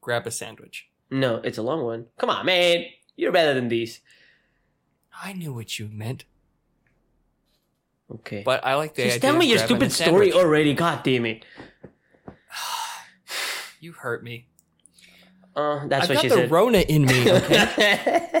[0.00, 0.88] Grab a sandwich.
[1.12, 2.06] No, it's a long one.
[2.18, 2.84] Come on, man.
[3.16, 4.00] You're better than these.
[5.22, 6.24] I knew what you meant,
[8.10, 8.42] Okay.
[8.44, 9.30] but I like the Just idea.
[9.30, 10.34] tell me your stupid story sandwich.
[10.34, 10.74] already.
[10.74, 11.44] God damn it.
[13.80, 14.46] You hurt me.
[15.56, 16.50] Uh, that's I've what got she the said.
[16.50, 17.30] Rona in me.
[17.30, 18.38] Okay,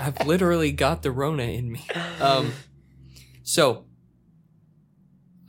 [0.00, 1.84] I've literally got the Rona in me.
[2.20, 2.52] Um,
[3.42, 3.84] so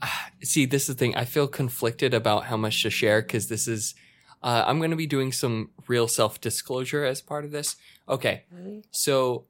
[0.42, 1.14] see, this is the thing.
[1.16, 3.94] I feel conflicted about how much to share because this is.
[4.42, 7.76] Uh, I'm going to be doing some real self disclosure as part of this.
[8.08, 8.44] Okay,
[8.90, 9.44] so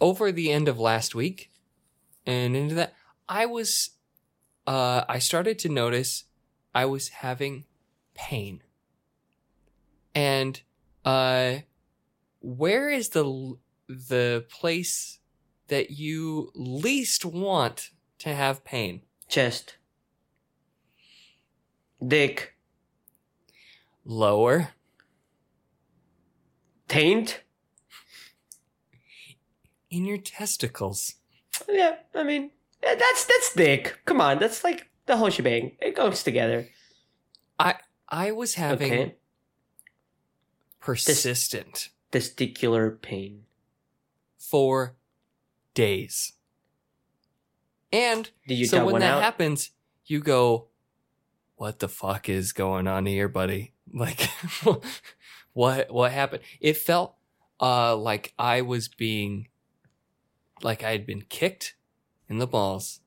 [0.00, 1.50] over the end of last week
[2.24, 2.94] and into that,
[3.28, 3.90] I was,
[4.66, 6.24] uh, I started to notice
[6.74, 7.64] I was having
[8.14, 8.62] pain.
[10.14, 10.60] And,
[11.04, 11.58] uh,
[12.40, 13.56] where is the,
[13.88, 15.18] the place
[15.68, 19.02] that you least want to have pain?
[19.28, 19.76] Chest.
[22.06, 22.55] Dick.
[24.08, 24.68] Lower.
[26.88, 27.42] Taint.
[29.90, 31.14] In your testicles.
[31.68, 32.50] Yeah, I mean,
[32.82, 33.98] eh, that's that's dick.
[34.04, 35.76] Come on, that's like the whole shebang.
[35.80, 36.68] It goes together.
[37.58, 37.74] I
[38.08, 39.14] I was having Okay.
[40.80, 43.42] persistent Testicular pain.
[44.38, 44.94] for
[45.74, 46.34] days.
[47.92, 48.30] And
[48.66, 49.22] so when that out?
[49.22, 49.70] happens,
[50.04, 50.68] you go,
[51.56, 53.72] "What the fuck is going on here, buddy?
[53.92, 54.20] Like,
[55.52, 57.16] what what happened?" It felt
[57.60, 59.48] uh like I was being,
[60.62, 61.76] like I had been kicked
[62.28, 63.00] in the balls,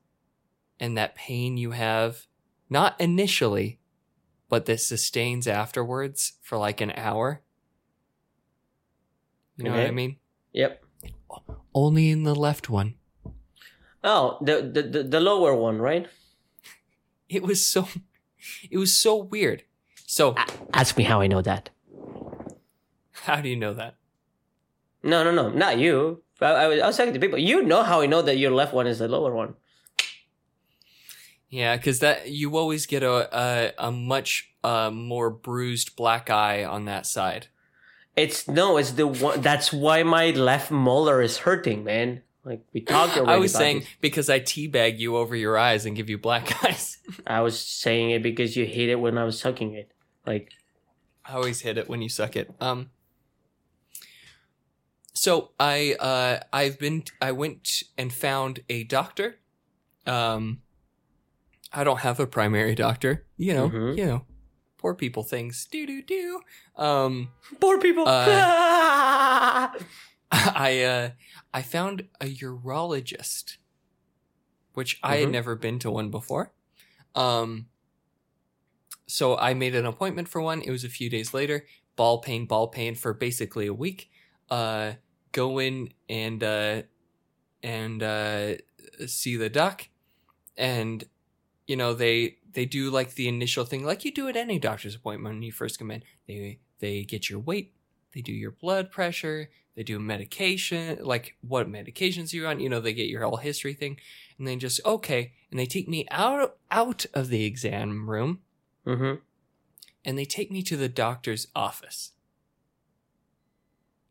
[0.78, 2.26] and that pain you have,
[2.68, 3.80] not initially,
[4.48, 7.42] but that sustains afterwards for like an hour.
[9.56, 10.16] You know what I mean?
[10.52, 10.82] Yep.
[11.74, 12.94] Only in the left one.
[14.02, 16.08] Oh, the the the lower one, right?
[17.28, 17.88] It was so,
[18.70, 19.64] it was so weird.
[20.10, 20.34] So,
[20.74, 21.70] Ask me how I know that.
[23.12, 23.94] how do you know that?
[25.04, 26.24] No, no, no, not you.
[26.40, 27.38] I, I, was, I was talking to people.
[27.38, 29.54] You know how I know that your left one is the lower one.
[31.48, 36.64] Yeah, because that you always get a a, a much uh, more bruised black eye
[36.64, 37.46] on that side.
[38.16, 39.40] It's no, it's the one.
[39.42, 42.22] That's why my left molar is hurting, man.
[42.44, 43.32] Like we talked already.
[43.32, 43.88] I was about saying this.
[44.00, 46.98] because I teabag you over your eyes and give you black eyes.
[47.28, 49.92] I was saying it because you hate it when I was sucking it.
[50.26, 50.50] Like
[51.24, 52.50] I always hit it when you suck it.
[52.60, 52.90] Um.
[55.14, 59.36] So I uh I've been I went and found a doctor.
[60.06, 60.62] Um.
[61.72, 63.26] I don't have a primary doctor.
[63.36, 63.68] You know.
[63.70, 63.96] Mhm.
[63.98, 64.24] You know.
[64.78, 65.66] Poor people things.
[65.70, 66.40] Do do do.
[66.76, 67.30] Um.
[67.60, 68.04] poor people.
[68.08, 69.68] Uh,
[70.32, 71.10] I uh,
[71.52, 73.56] I found a urologist,
[74.74, 75.32] which I had Mhm.
[75.32, 76.52] never been to one before.
[77.16, 77.66] Um,
[79.10, 80.62] so I made an appointment for one.
[80.62, 81.66] It was a few days later.
[81.96, 84.10] Ball pain, ball pain for basically a week.
[84.48, 84.92] Uh,
[85.32, 86.82] go in and uh,
[87.62, 88.54] and uh,
[89.06, 89.88] see the doc,
[90.56, 91.04] and
[91.66, 94.94] you know they they do like the initial thing, like you do at any doctor's
[94.94, 96.02] appointment when you first come in.
[96.26, 97.74] They they get your weight,
[98.14, 102.60] they do your blood pressure, they do medication, like what medications you're on.
[102.60, 103.98] You know, they get your whole history thing,
[104.38, 108.40] and then just okay, and they take me out out of the exam room
[108.90, 109.14] Mm-hmm.
[110.04, 112.12] and they take me to the doctor's office.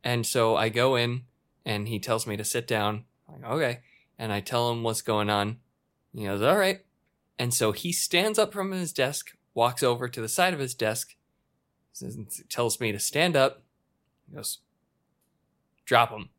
[0.04, 1.24] And so I go in
[1.66, 3.04] and he tells me to sit down.
[3.28, 3.80] I'm like, okay.
[4.18, 5.58] And I tell him what's going on.
[6.14, 6.82] He goes, all right.
[7.38, 10.74] And so he stands up from his desk, walks over to the side of his
[10.74, 11.16] desk,
[11.94, 12.18] says-
[12.50, 13.64] tells me to stand up.
[14.30, 14.60] He goes,
[15.86, 16.30] drop him.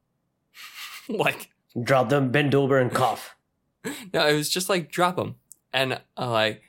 [1.08, 1.50] like,
[1.80, 3.36] Drop them, bend over, and cough.
[4.12, 5.36] no, it was just like drop them,
[5.72, 6.62] and I'm like,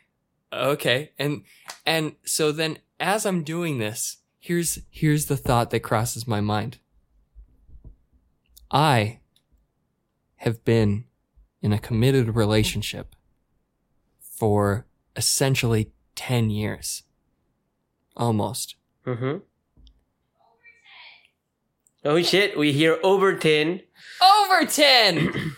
[0.52, 1.44] okay, and
[1.86, 6.80] and so then as I'm doing this, here's here's the thought that crosses my mind.
[8.70, 9.20] I
[10.38, 11.06] have been
[11.62, 13.16] in a committed relationship
[14.20, 14.86] for
[15.16, 17.04] essentially ten years,
[18.16, 18.76] almost.
[19.06, 19.38] Mm-hmm.
[22.04, 22.58] Oh shit!
[22.58, 23.82] We hear over ten.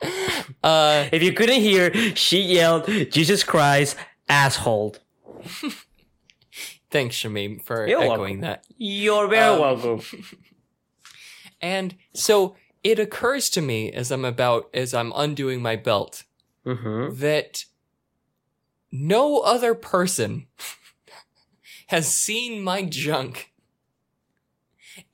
[0.62, 1.08] Uh.
[1.12, 3.96] If you couldn't hear, she yelled, "Jesus Christ,
[4.28, 4.96] asshole!"
[6.90, 8.40] Thanks, Shamim, for You're echoing welcome.
[8.40, 8.64] that.
[8.78, 10.00] You're very Um, welcome.
[11.60, 16.24] And so it occurs to me as I'm about as I'm undoing my belt
[16.64, 17.18] Mm-hmm.
[17.20, 17.64] that
[18.92, 20.46] no other person
[21.88, 23.52] has seen my junk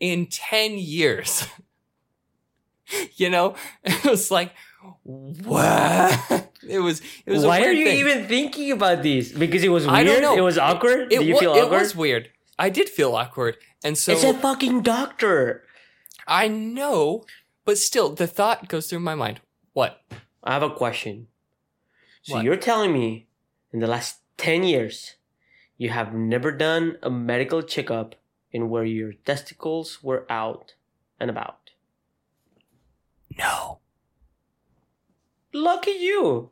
[0.00, 1.46] in 10 years.
[3.16, 3.54] you know,
[3.84, 4.52] it was like
[5.02, 6.50] what?
[6.66, 7.98] It was it was a Why are you thing.
[7.98, 9.32] even thinking about these?
[9.32, 9.96] Because it was weird.
[9.98, 10.34] I don't know.
[10.34, 11.12] It was awkward.
[11.12, 11.78] it, Do you wa- feel it awkward?
[11.80, 12.30] was weird.
[12.58, 13.58] I did feel awkward.
[13.84, 15.64] And so it's a fucking doctor.
[16.26, 17.26] I know,
[17.66, 19.40] but still the thought goes through my mind.
[19.74, 20.00] What?
[20.42, 21.26] I have a question.
[22.22, 22.44] So What?
[22.44, 23.26] you're telling me
[23.72, 25.16] in the last 10 years
[25.76, 28.14] you have never done a medical checkup
[28.52, 30.72] in where your testicles were out
[31.20, 31.72] and about.
[33.36, 33.80] No.
[35.54, 36.50] Lucky you.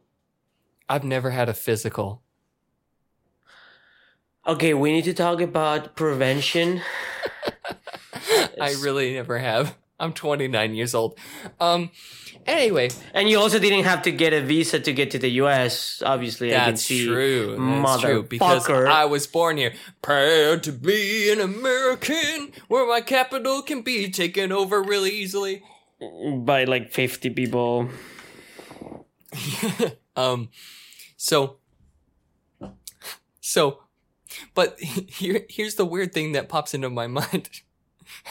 [0.89, 2.23] I've never had a physical.
[4.47, 6.83] Okay, we need to talk about prevention.
[8.61, 9.77] I really never have.
[9.99, 11.19] I'm 29 years old.
[11.59, 11.91] Um
[12.47, 16.03] anyway, And you also didn't have to get a visa to get to the US,
[16.07, 16.55] obviously.
[16.55, 17.07] I can that's see.
[17.07, 17.57] true.
[17.59, 18.69] That's true because.
[18.69, 19.75] I was born here.
[20.01, 25.63] Proud to be an American where my capital can be taken over really easily.
[26.01, 27.89] By like 50 people.
[30.17, 30.49] um
[31.17, 31.57] so
[33.41, 33.83] so
[34.55, 37.49] but here here's the weird thing that pops into my mind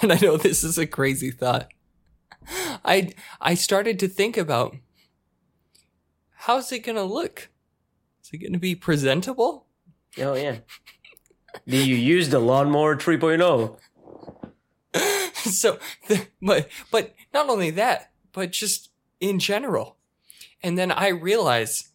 [0.01, 1.69] and i know this is a crazy thought
[2.85, 4.75] i i started to think about
[6.31, 7.49] how's it gonna look
[8.23, 9.67] is it gonna be presentable
[10.17, 10.57] Oh, yeah.
[11.67, 12.97] Do you use the lawnmower oh?
[12.97, 13.77] 3.0?
[15.35, 19.97] so the, but but not only that but just in general
[20.63, 21.89] and then i realize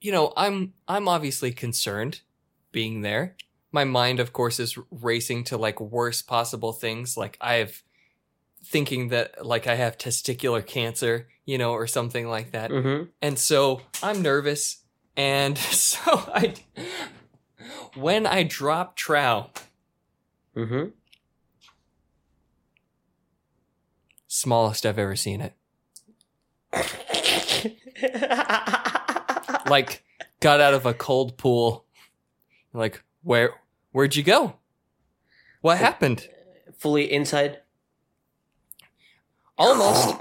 [0.00, 2.20] you know i'm i'm obviously concerned
[2.72, 3.36] being there.
[3.72, 7.16] My mind of course is racing to like worst possible things.
[7.16, 7.82] Like i have
[8.64, 12.70] thinking that like i have testicular cancer you know or something like that.
[12.70, 13.04] Mm-hmm.
[13.22, 14.78] and so i'm nervous.
[15.16, 16.00] And so
[16.34, 16.54] i
[17.94, 19.50] when i drop trow
[20.56, 20.90] Mm-hmm.
[24.26, 25.54] smallest i've ever seen it
[29.66, 30.04] like
[30.40, 31.84] got out of a cold pool.
[32.72, 33.54] Like where
[33.92, 34.54] where'd you go?
[35.60, 36.28] What happened?
[36.78, 37.58] Fully inside.
[39.58, 40.20] almost.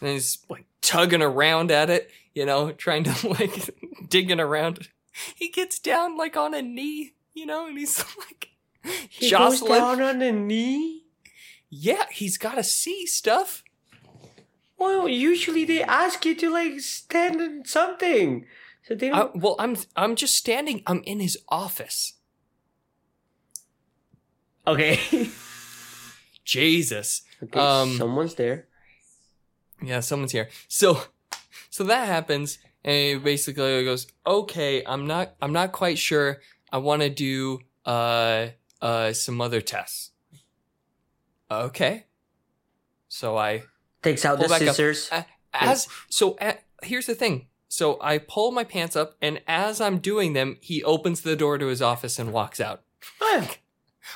[0.00, 3.70] And he's like tugging around at it you know trying to like
[4.08, 4.88] digging around.
[5.34, 8.48] He gets down like on a knee you know and he's like
[9.08, 9.80] He goes jostling.
[9.80, 11.04] down on the knee.
[11.68, 13.62] yeah he's got to see stuff
[14.80, 18.46] Well, usually they ask you to like stand in something.
[18.82, 19.36] So they don't.
[19.36, 22.14] well i'm i'm just standing i'm in his office
[24.66, 24.98] okay.
[26.44, 27.60] jesus okay.
[27.60, 28.66] Um, someone's there.
[29.82, 30.48] Yeah, someone's here.
[30.68, 31.00] So,
[31.70, 36.40] so that happens, and he basically goes, "Okay, I'm not, I'm not quite sure.
[36.70, 38.48] I want to do, uh,
[38.82, 40.10] uh, some other tests.
[41.50, 42.04] Okay.
[43.08, 43.62] So I
[44.02, 44.58] Takes out the up.
[44.58, 45.08] scissors.
[45.12, 45.22] Uh,
[45.52, 46.36] as so
[46.82, 47.46] here's the thing.
[47.68, 51.56] So I pull my pants up, and as I'm doing them, he opens the door
[51.56, 52.82] to his office and walks out.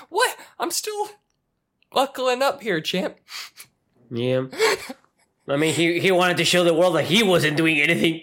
[0.08, 0.36] What?
[0.58, 1.08] I'm still
[1.92, 3.16] buckling up here, champ.
[4.10, 4.46] yeah.
[5.46, 8.22] I mean, he he wanted to show the world that he wasn't doing anything.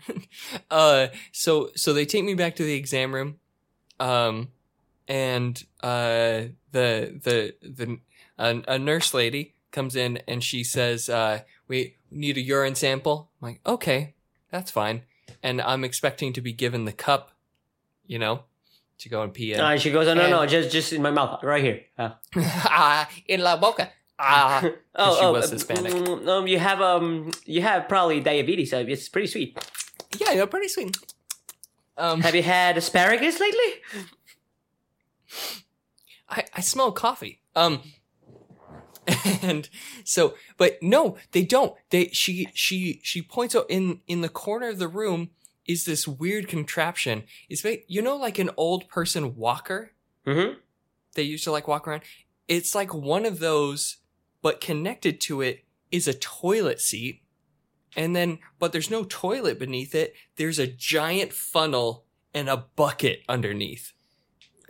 [0.70, 3.38] uh, so so they take me back to the exam room,
[3.98, 4.48] um,
[5.08, 7.98] and uh, the the the
[8.38, 13.30] a, a nurse lady comes in and she says, uh, "We need a urine sample."
[13.40, 14.14] I'm like, "Okay,
[14.50, 15.02] that's fine,"
[15.42, 17.32] and I'm expecting to be given the cup,
[18.06, 18.44] you know,
[18.98, 19.60] to go and pee in.
[19.60, 21.80] Uh, she goes, oh, no, no, just just in my mouth, right here.
[21.98, 23.90] Uh, ah, in la boca.
[24.18, 24.62] Ah,
[24.94, 25.92] oh, she oh, was uh, Hispanic.
[25.92, 28.72] mm, Um, you have um, you have probably diabetes.
[28.72, 29.58] Uh, it's pretty sweet.
[30.20, 30.96] yeah, you're pretty sweet.
[31.96, 33.70] Um, Have you had asparagus lately?
[36.28, 37.40] I, I smell coffee.
[37.54, 37.82] Um,
[39.42, 39.68] and
[40.04, 41.74] so, but no, they don't.
[41.90, 45.30] They she she she points out in in the corner of the room
[45.66, 47.24] is this weird contraption.
[47.48, 49.92] It's you know like an old person walker
[50.26, 50.54] Mm-hmm.
[51.14, 52.02] they used to like walk around.
[52.46, 53.96] It's like one of those,
[54.40, 57.22] but connected to it is a toilet seat.
[57.96, 60.14] And then, but there's no toilet beneath it.
[60.36, 63.92] There's a giant funnel and a bucket underneath.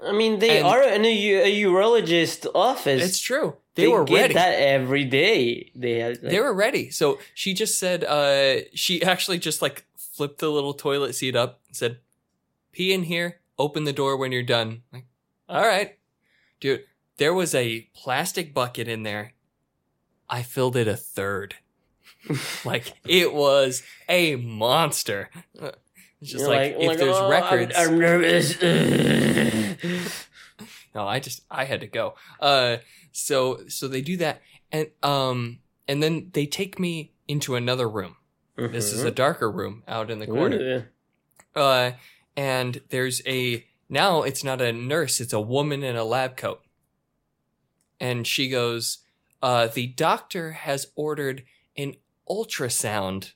[0.05, 3.03] I mean, they And- are in a urologist office.
[3.05, 3.57] It's true.
[3.75, 4.35] They, They, were get ready.
[4.35, 5.71] that every day.
[5.75, 6.91] They had, like, they were ready.
[6.91, 11.61] So she just said, uh, she actually just like flipped the little toilet seat up
[11.69, 11.99] and said,
[12.73, 14.83] pee in here, open the door when you're done.
[14.93, 15.07] Like,
[15.49, 15.97] all right.
[16.61, 16.85] Dude,
[17.17, 19.33] there was a plastic bucket in there.
[20.29, 21.55] I filled it a third.
[22.65, 25.31] like, it was a monster.
[25.55, 27.75] It's just You're like, if like, there's "Oh, I'm- records.
[27.77, 28.63] I'm, nervous.
[30.95, 32.15] no, I just I had to go.
[32.39, 32.77] Uh
[33.13, 34.41] so so they do that
[34.71, 38.17] and um and then they take me into another room.
[38.57, 40.91] This is a darker room out in the corner.
[41.57, 41.61] Ooh.
[41.61, 41.93] Uh,
[42.37, 46.63] and there's a now it's not a nurse, it's a woman in a lab coat.
[48.01, 48.99] And she goes,
[49.43, 51.45] uh, the doctor has ordered
[51.77, 51.95] an
[52.29, 53.33] ultrasound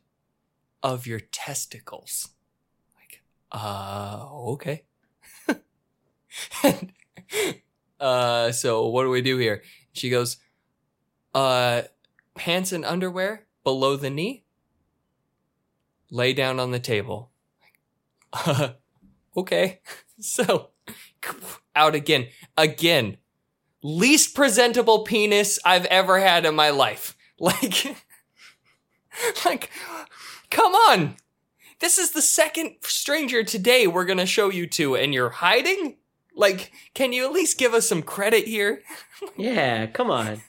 [0.82, 2.28] of your testicles.
[2.96, 3.22] Like,
[3.52, 4.84] uh, okay.
[8.00, 9.62] uh, so what do we do here?
[9.92, 10.38] She goes,
[11.34, 11.82] uh,
[12.34, 14.44] pants and underwear below the knee.
[16.10, 17.30] Lay down on the table.
[18.32, 18.70] Uh,
[19.36, 19.80] okay.
[20.18, 20.70] So,
[21.76, 22.28] out again.
[22.56, 23.18] Again.
[23.82, 27.14] Least presentable penis I've ever had in my life.
[27.38, 27.94] Like,
[29.44, 29.70] like,
[30.50, 31.16] come on.
[31.80, 35.98] This is the second stranger today we're gonna show you to, and you're hiding?
[36.36, 38.82] Like, can you at least give us some credit here?
[39.36, 40.42] Yeah, come on.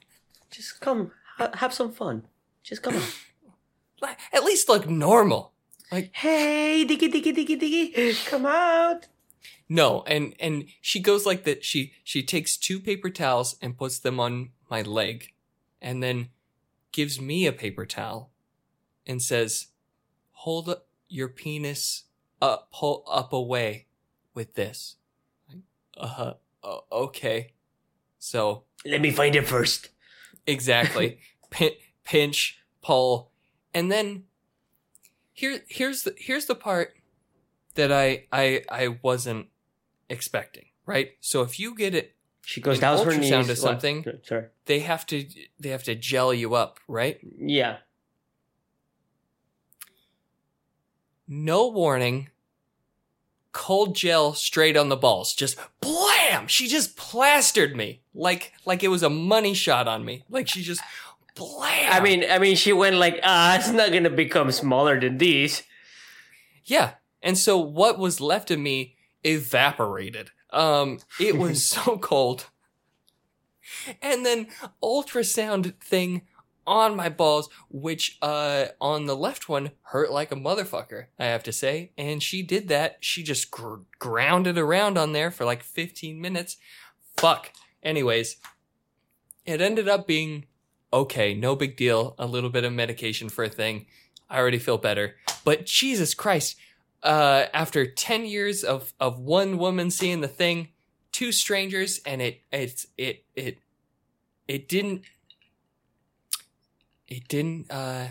[0.51, 2.23] Just come, ha- have some fun.
[2.61, 3.01] Just come on.
[4.01, 5.53] Like, At least look normal.
[5.91, 9.07] Like, hey, diggy, diggy, diggy, diggy, come out.
[9.69, 11.63] No, and and she goes like that.
[11.65, 15.33] She she takes two paper towels and puts them on my leg,
[15.81, 16.29] and then
[16.91, 18.29] gives me a paper towel,
[19.05, 19.67] and says,
[20.31, 20.73] "Hold
[21.09, 22.03] your penis
[22.41, 23.87] up, pull up away,
[24.33, 24.95] with this."
[25.99, 26.33] Uh,
[26.63, 27.53] uh okay.
[28.19, 29.89] So Let me find it first.
[30.45, 31.19] exactly,
[31.49, 31.71] pin,
[32.03, 33.31] pinch, pull,
[33.73, 34.23] and then
[35.33, 36.93] here here's the here's the part
[37.75, 39.47] that I I I wasn't
[40.09, 40.65] expecting.
[40.85, 41.11] Right.
[41.19, 43.29] So if you get it She goes down her knees.
[43.31, 43.57] ultrasound is What?
[43.57, 44.05] something.
[44.23, 44.45] Sorry.
[44.65, 45.25] they have to
[45.59, 47.19] they have to gel you up, right?
[47.37, 47.77] Yeah.
[51.27, 52.29] No warning.
[53.57, 55.33] Cold gel straight on the balls.
[55.33, 56.45] Just blam!
[56.45, 58.01] She just plastered me.
[58.13, 60.23] Like like it was a money shot on me.
[60.29, 60.79] Like she just
[61.33, 61.91] blam.
[61.91, 65.63] I mean, I mean, she went like, ah, it's not gonna become smaller than these.
[66.65, 66.91] Yeah.
[67.23, 70.29] And so what was left of me evaporated.
[70.51, 72.45] Um it was so cold.
[74.03, 74.49] And then
[74.83, 76.27] ultrasound thing
[76.67, 81.43] on my balls, which uh on the left one hurt like a motherfucker, I have
[81.43, 81.91] to say.
[81.97, 82.97] And she did that.
[82.99, 86.57] She just gr- grounded around on there for like 15 minutes.
[87.15, 87.51] Fuck.
[87.81, 88.37] Anyways,
[89.45, 90.45] it ended up being
[90.93, 92.15] okay, no big deal.
[92.19, 93.85] A little bit of medication for a thing.
[94.29, 95.15] I already feel better.
[95.43, 96.57] But Jesus Christ,
[97.03, 100.69] uh, after 10 years of, of one woman seeing the thing,
[101.11, 103.59] two strangers, and it, it's, it, it,
[104.47, 105.03] it didn't,
[107.07, 108.07] it didn't, uh,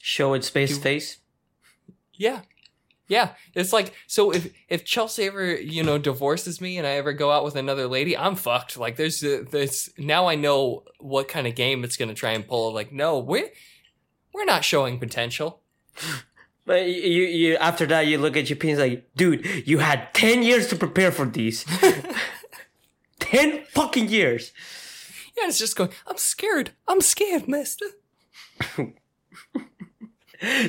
[0.00, 1.18] Show its face You- face.
[2.14, 2.40] yeah.
[3.10, 7.14] Yeah, it's like so if if Chelsea ever you know divorces me and I ever
[7.14, 8.76] go out with another lady, I'm fucked.
[8.76, 12.46] Like there's uh, there's now I know what kind of game it's gonna try and
[12.46, 12.74] pull.
[12.74, 13.48] Like no, we're
[14.34, 15.62] we're not showing potential.
[16.66, 20.12] But you, you, you after that, you look at your penis like, dude, you had
[20.12, 21.64] ten years to prepare for these.
[23.20, 24.52] ten fucking years.
[25.36, 25.90] Yeah, it's just going.
[26.06, 26.72] I'm scared.
[26.86, 27.86] I'm scared, Mister.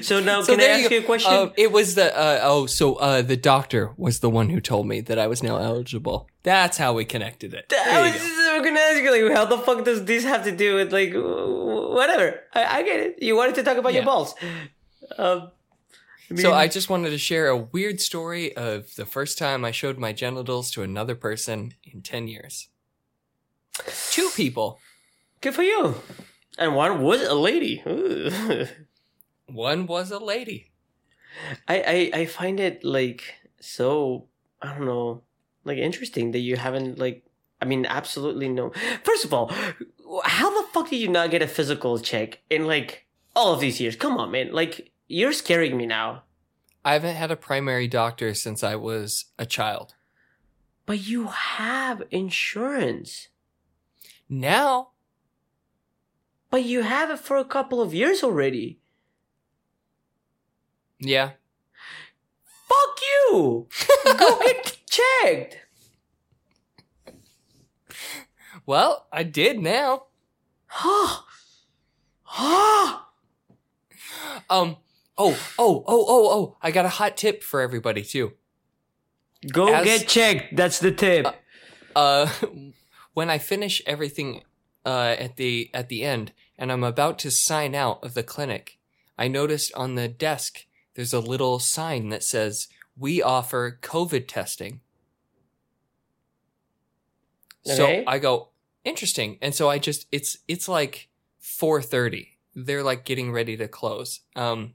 [0.02, 0.96] So now, So can I ask go.
[0.96, 1.32] you a question?
[1.32, 4.88] Um, it was the uh, oh, so uh, the doctor was the one who told
[4.88, 6.28] me that I was now eligible.
[6.42, 7.72] That's how we connected it.
[7.72, 8.18] I was go.
[8.18, 11.14] just gonna ask you, like, how the fuck does this have to do with, like,
[11.14, 12.40] whatever?
[12.56, 13.22] I, I get it.
[13.22, 14.34] You wanted to talk about your balls.
[15.20, 15.52] Um,
[16.36, 19.70] So mean- I just wanted to share a weird story of the first time I
[19.72, 22.70] showed my genitals to another person in 10 years.
[24.10, 24.80] Two people.
[25.42, 25.96] good for you.
[26.60, 27.82] And one was a lady.
[29.51, 30.72] One was a lady.
[31.68, 33.24] I, I I find it like
[33.60, 34.28] so
[34.62, 35.24] I don't know
[35.64, 37.24] like interesting that you haven't like
[37.62, 38.72] I mean absolutely no.
[39.03, 39.51] First of all,
[40.24, 43.80] how the fuck did you not get a physical check in like all of these
[43.80, 43.95] years?
[43.95, 44.51] Come on, man.
[44.51, 46.24] Like you're scaring me now.
[46.86, 49.95] I haven't had a primary doctor since I was a child.
[50.86, 53.30] But you have insurance.
[54.28, 54.89] Now,
[56.52, 58.80] But you have it for a couple of years already.
[61.00, 61.32] yeah.
[62.68, 63.00] Fuck
[63.32, 63.68] you.
[64.18, 65.58] Go get checked.
[68.66, 70.04] Well, I did now.
[70.68, 71.26] Ha.
[72.24, 73.08] Ha.
[74.50, 74.78] Um,
[75.18, 78.34] oh, oh, oh, oh, oh, I got a hot tip for everybody too.
[79.52, 80.56] Go As- get checked.
[80.56, 81.26] That's the tip.
[81.95, 82.28] uh
[83.16, 84.43] when i finish everything
[84.86, 88.78] uh at the at the end and i'm about to sign out of the clinic.
[89.18, 90.66] I noticed on the desk
[90.96, 92.68] there's a little sign that says
[92.98, 94.82] we offer covid testing.
[97.68, 97.76] Okay.
[97.76, 98.50] so i go
[98.84, 99.38] interesting.
[99.42, 101.10] And so i just it's it's like
[101.42, 104.22] 4:30 they're like getting ready to close.
[104.36, 104.74] Um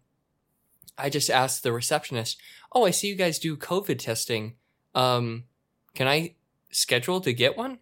[0.97, 2.41] i just asked the receptionist
[2.73, 4.55] oh i see you guys do covid testing.
[4.95, 5.45] Um
[5.95, 6.35] can i
[6.71, 7.79] schedule to get one?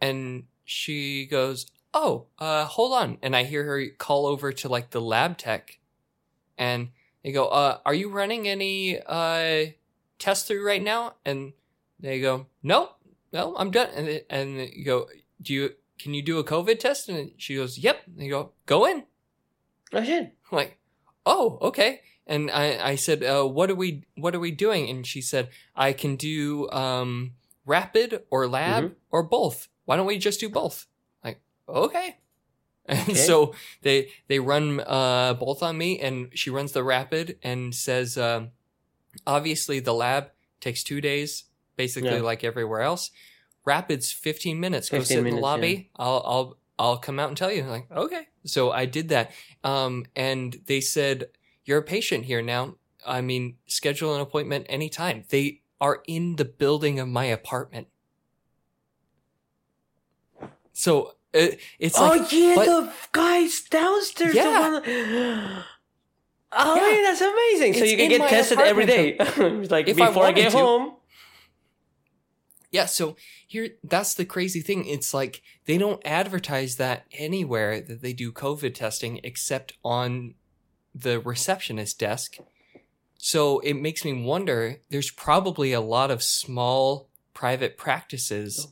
[0.00, 4.90] And she goes oh uh hold on and i hear her call over to like
[4.90, 5.78] the lab tech
[6.56, 6.88] and
[7.22, 9.66] they go uh are you running any uh
[10.18, 11.52] tests through right now and
[12.00, 12.90] they go no
[13.32, 15.06] no i'm done and, they- and you go
[15.40, 18.52] do you can you do a covid test and she goes yep and they go
[18.66, 19.04] go in
[19.94, 20.32] Oh shit.
[20.50, 20.78] I'm like,
[21.26, 22.00] oh, okay.
[22.26, 24.88] And I, I said, uh, what are we, what are we doing?
[24.88, 27.32] And she said, I can do, um,
[27.66, 28.94] rapid or lab Mhm.
[29.10, 29.68] or both.
[29.84, 30.86] Why don't we just do both?
[31.24, 32.16] Like, okay.
[32.86, 33.14] And Okay.
[33.14, 38.18] so they, they run, uh, both on me and she runs the rapid and says,
[38.18, 38.50] um,
[39.26, 40.30] obviously the lab
[40.60, 41.44] takes two days,
[41.76, 42.22] basically Yeah.
[42.22, 43.10] like everywhere else.
[43.64, 44.88] Rapid's 15 minutes.
[44.90, 45.90] Go 15 sit in the minutes, lobby.
[45.96, 47.62] I'll, I'll, I'll come out and tell you.
[47.64, 48.26] like, okay.
[48.44, 49.30] So I did that.
[49.62, 51.26] Um, and they said,
[51.64, 52.74] you're a patient here now.
[53.06, 55.22] I mean, schedule an appointment anytime.
[55.28, 57.86] They are in the building of my apartment.
[60.72, 64.34] So it, it's oh like, yeah, but- the guys downstairs.
[64.34, 64.80] Yeah.
[64.84, 65.64] The one...
[66.54, 66.90] Oh Yeah.
[66.96, 67.72] yeah, that's amazing.
[67.72, 69.16] So It's you can get tested every day.
[69.70, 70.58] like If before I, wanted get to.
[70.58, 70.96] home.
[72.70, 73.16] Yeah, so
[73.46, 74.84] here that's the crazy thing.
[74.86, 80.34] It's like they don't advertise that anywhere that they do COVID testing except on
[80.94, 82.36] the receptionist desk.
[83.16, 88.68] So it makes me wonder there's probably a lot of small private practices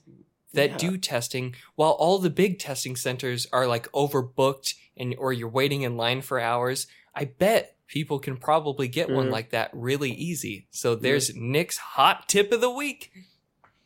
[0.52, 0.76] that Yeah.
[0.76, 5.82] do testing while all the big testing centers are like overbooked and or you're waiting
[5.82, 6.86] in line for hours.
[7.14, 9.32] I bet people can probably get one Mhm.
[9.32, 10.66] like that really easy.
[10.70, 13.10] So there's Nick's hot tip of the week.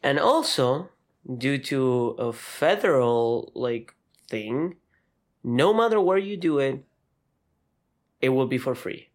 [0.03, 0.91] And also,
[1.39, 3.95] due to a federal like
[4.29, 4.77] thing,
[5.43, 6.85] no matter where you do it,
[8.21, 9.09] it will be for free.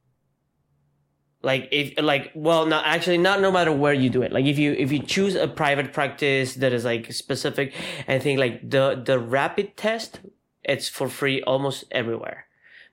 [1.41, 4.33] Like if like well not actually not no matter where you do it.
[4.33, 7.73] Like if you if you choose a private practice that is like specific
[8.07, 10.19] I think like the the rapid test
[10.63, 12.45] it's for free almost everywhere.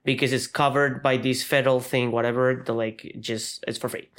[0.04, 4.10] Because it's covered by this federal thing whatever the like just it's for free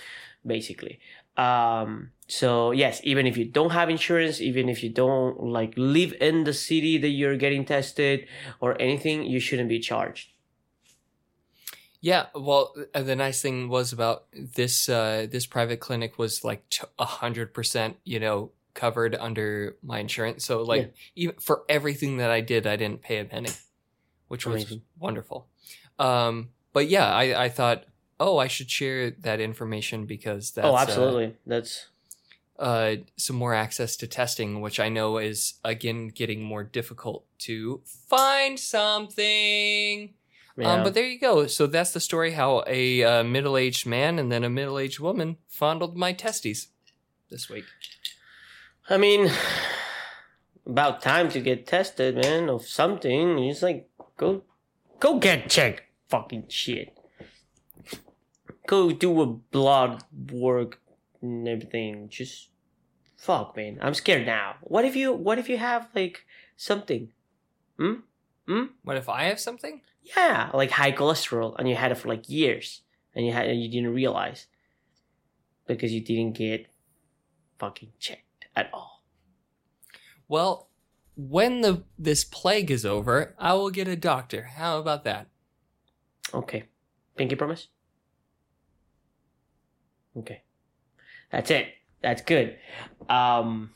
[0.46, 1.00] basically.
[1.38, 6.14] Um so yes even if you don't have insurance even if you don't like live
[6.20, 8.28] in the city that you're getting tested
[8.60, 10.34] or anything you shouldn't be charged
[12.08, 16.64] Yeah, well, uh, the nice thing was about this uh, this private clinic was like
[16.98, 20.46] a hundred percent, you know, covered under my insurance.
[20.46, 20.88] So like Yeah.
[21.18, 23.50] even for everything that I did, I didn't pay a penny,
[24.30, 25.50] which was wonderful.
[26.00, 27.84] Um, but yeah, I I thought
[28.22, 31.36] oh, I should share that information because that's oh, uh, absolutely.
[31.46, 31.88] That's
[32.58, 37.82] uh, some more access to testing, which I know is again getting more difficult to
[37.86, 40.14] find something.
[40.58, 40.74] Yeah.
[40.74, 41.46] Um, but there you go.
[41.48, 45.00] So that's the story how a uh, middle aged man and then a middle aged
[45.00, 46.70] woman fondled my testes
[47.30, 47.66] this week.
[48.90, 49.30] I mean,
[50.66, 53.38] about time to get tested, man, of something.
[53.40, 54.44] It's like go,
[55.00, 55.84] go get checked.
[56.10, 56.98] Fucking shit.
[58.66, 60.80] Go do a blood work
[61.22, 62.10] and everything.
[62.10, 62.50] Just
[63.16, 63.78] fuck, man.
[63.82, 64.56] I'm scared now.
[64.62, 65.14] What if you?
[65.14, 67.12] What if you have like something?
[67.78, 67.94] Hmm.
[68.48, 68.64] Hmm.
[68.84, 69.82] What if I have something?
[70.16, 72.82] Yeah, like high cholesterol, and you had it for like years,
[73.14, 74.48] and you had and you didn't realize
[75.68, 76.68] because you didn't get
[77.60, 79.04] fucking checked at all.
[80.28, 80.70] Well,
[81.16, 84.44] when the this plague is over, I will get a doctor.
[84.56, 85.28] How about that?
[86.34, 86.66] Okay.
[87.16, 87.68] Pinky promise?
[90.16, 90.44] Okay.
[91.32, 91.68] That's it.
[92.02, 92.58] That's good.
[93.10, 93.72] Um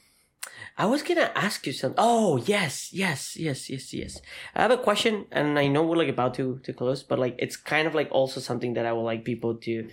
[0.77, 1.95] I was gonna ask you something.
[1.97, 4.21] Oh yes, yes, yes, yes, yes.
[4.55, 7.35] I have a question and I know we're like about to to close, but like
[7.39, 9.89] it's kind of like also something that I would like people to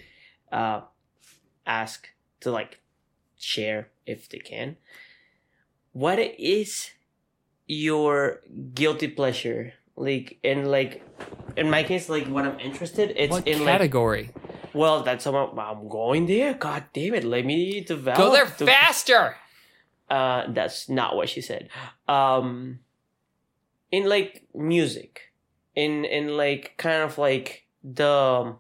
[0.52, 0.80] uh
[1.66, 2.08] ask
[2.40, 2.80] to like
[3.36, 4.76] share if they can.
[5.92, 6.90] What is
[7.66, 8.40] your
[8.74, 9.74] guilty pleasure?
[9.96, 11.02] Like in like
[11.56, 14.30] in my case, like what I'm interested, it's what in like category?
[14.74, 16.54] well, that's about, I'm going there.
[16.54, 18.18] God damn it, let me develop.
[18.18, 19.36] Go there the- faster.
[20.10, 21.68] Uh, that's not what she said.
[22.06, 22.80] Um,
[23.90, 25.32] in like music,
[25.74, 28.56] in in like kind of like the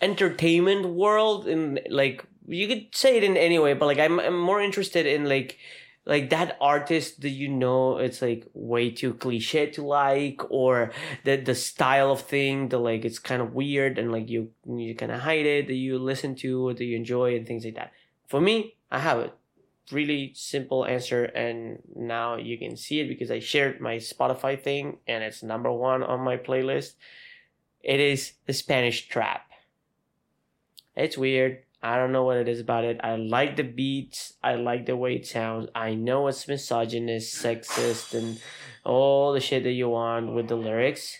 [0.00, 4.38] entertainment world, in like you could say it in any way, but like I'm, I'm
[4.38, 5.58] more interested in like
[6.06, 10.92] like that artist that you know it's like way too cliche to like or
[11.24, 14.94] the the style of thing the like it's kind of weird and like you you
[14.94, 17.76] kind of hide it that you listen to or that you enjoy and things like
[17.76, 17.92] that.
[18.28, 19.32] For me i have a
[19.92, 24.98] really simple answer and now you can see it because i shared my spotify thing
[25.06, 26.94] and it's number one on my playlist
[27.82, 29.50] it is the spanish trap
[30.96, 32.98] it's weird I don't know what it is about it.
[33.04, 34.32] I like the beats.
[34.42, 35.68] I like the way it sounds.
[35.74, 38.40] I know it's misogynist, sexist, and
[38.84, 41.18] all the shit that you want with the lyrics.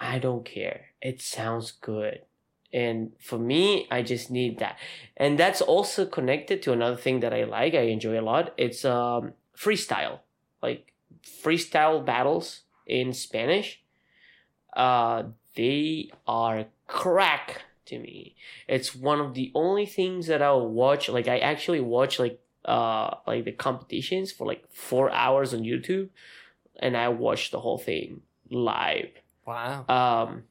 [0.00, 0.86] I don't care.
[1.02, 2.22] It sounds good.
[2.72, 4.78] And for me, I just need that.
[5.16, 8.52] And that's also connected to another thing that I like, I enjoy a lot.
[8.56, 10.20] It's um freestyle.
[10.62, 10.92] Like
[11.42, 13.82] freestyle battles in Spanish.
[14.74, 15.24] Uh
[15.56, 18.36] they are crack to me.
[18.68, 21.08] It's one of the only things that I'll watch.
[21.08, 26.10] Like I actually watch like uh like the competitions for like four hours on YouTube,
[26.78, 29.10] and I watch the whole thing live.
[29.46, 29.86] Wow.
[29.88, 30.44] Um,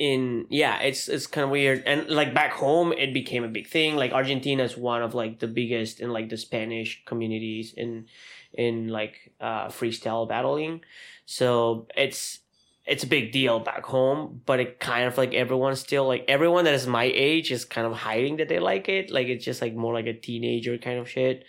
[0.00, 1.84] in yeah, it's it's kind of weird.
[1.86, 3.96] And like back home, it became a big thing.
[3.96, 8.06] Like Argentina is one of like the biggest in like the Spanish communities in
[8.54, 10.80] in like uh freestyle battling.
[11.26, 12.40] So it's
[12.86, 16.64] it's a big deal back home, but it kind of like everyone still like everyone
[16.64, 19.10] that is my age is kind of hiding that they like it.
[19.10, 21.44] Like it's just like more like a teenager kind of shit.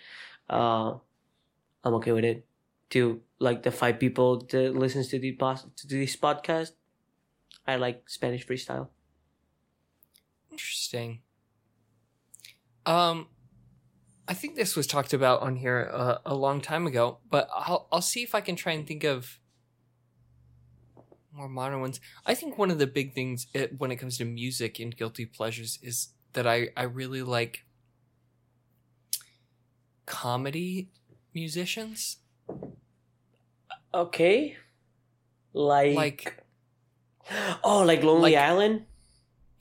[0.50, 0.96] Uh,
[1.84, 2.44] I'm okay with it.
[2.90, 6.72] To like the five people that listens to the to this podcast,
[7.66, 8.90] I like Spanish freestyle.
[10.50, 11.22] Interesting.
[12.84, 13.28] Um,
[14.28, 17.88] I think this was talked about on here uh, a long time ago, but I'll
[17.92, 19.38] I'll see if I can try and think of
[21.32, 22.00] more modern ones.
[22.26, 25.26] I think one of the big things it, when it comes to music and guilty
[25.26, 27.64] pleasures is that I I really like
[30.06, 30.90] comedy
[31.34, 32.18] musicians.
[33.94, 34.56] Okay,
[35.52, 36.41] like Like
[37.64, 38.86] oh, like Lonely Like- Island.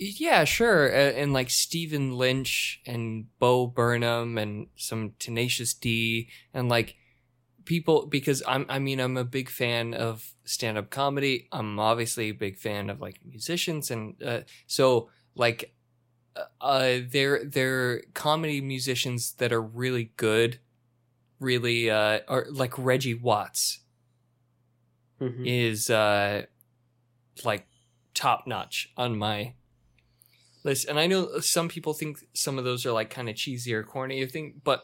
[0.04, 0.90] Yeah, sure.
[0.90, 6.96] Uh, and like Stephen Lynch and Bo Burnham and some Tenacious D and like
[7.66, 11.48] people because I'm I mean I'm a big fan of stand-up comedy.
[11.52, 15.76] I'm obviously a big fan of like musicians and uh, so like
[16.36, 20.58] uh, uh they're they're comedy musicians that are really good
[21.40, 23.82] really uh are like Reggie Watts
[25.22, 25.46] Mhm.
[25.46, 26.46] is uh
[27.46, 27.68] like
[28.14, 29.54] top notch on my
[30.64, 30.88] list.
[30.88, 33.84] And I know some people think some of those are like kind of cheesy or
[33.84, 34.84] corny, I think, but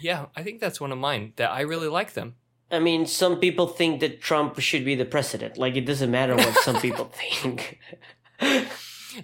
[0.00, 2.36] yeah, I think that's one of mine that I really like them.
[2.70, 5.58] I mean, some people think that Trump should be the president.
[5.58, 7.78] Like it doesn't matter what some people think.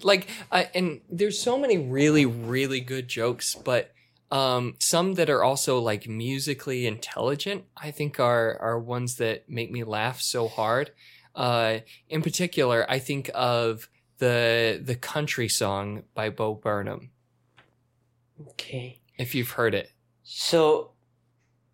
[0.02, 3.92] Like, I, and there's so many really, really good jokes, but
[4.30, 9.70] um, some that are also like musically intelligent, I think are are ones that make
[9.70, 10.90] me laugh so hard.
[11.36, 17.10] Uh, in particular, I think of the the country song by Bo Burnham.
[18.48, 19.00] Okay.
[19.18, 19.92] If you've heard it.
[20.22, 20.92] So,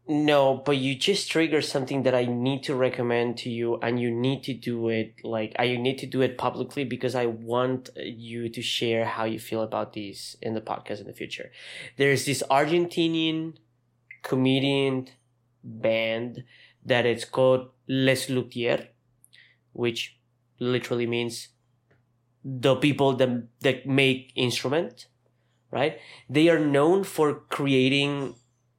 [0.07, 4.11] no, but you just triggered something that I need to recommend to you, and you
[4.11, 8.49] need to do it like I need to do it publicly because I want you
[8.49, 11.51] to share how you feel about these in the podcast in the future.
[11.97, 13.55] There's this Argentinian
[14.23, 15.09] comedian
[15.63, 16.45] band
[16.85, 18.87] that it's called Les Luthiers,
[19.73, 20.17] which
[20.59, 21.49] literally means
[22.45, 25.07] the people that that make instrument,
[25.71, 25.99] right?
[26.29, 28.35] They are known for creating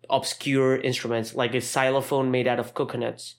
[0.09, 3.35] obscure instruments like a xylophone made out of coconuts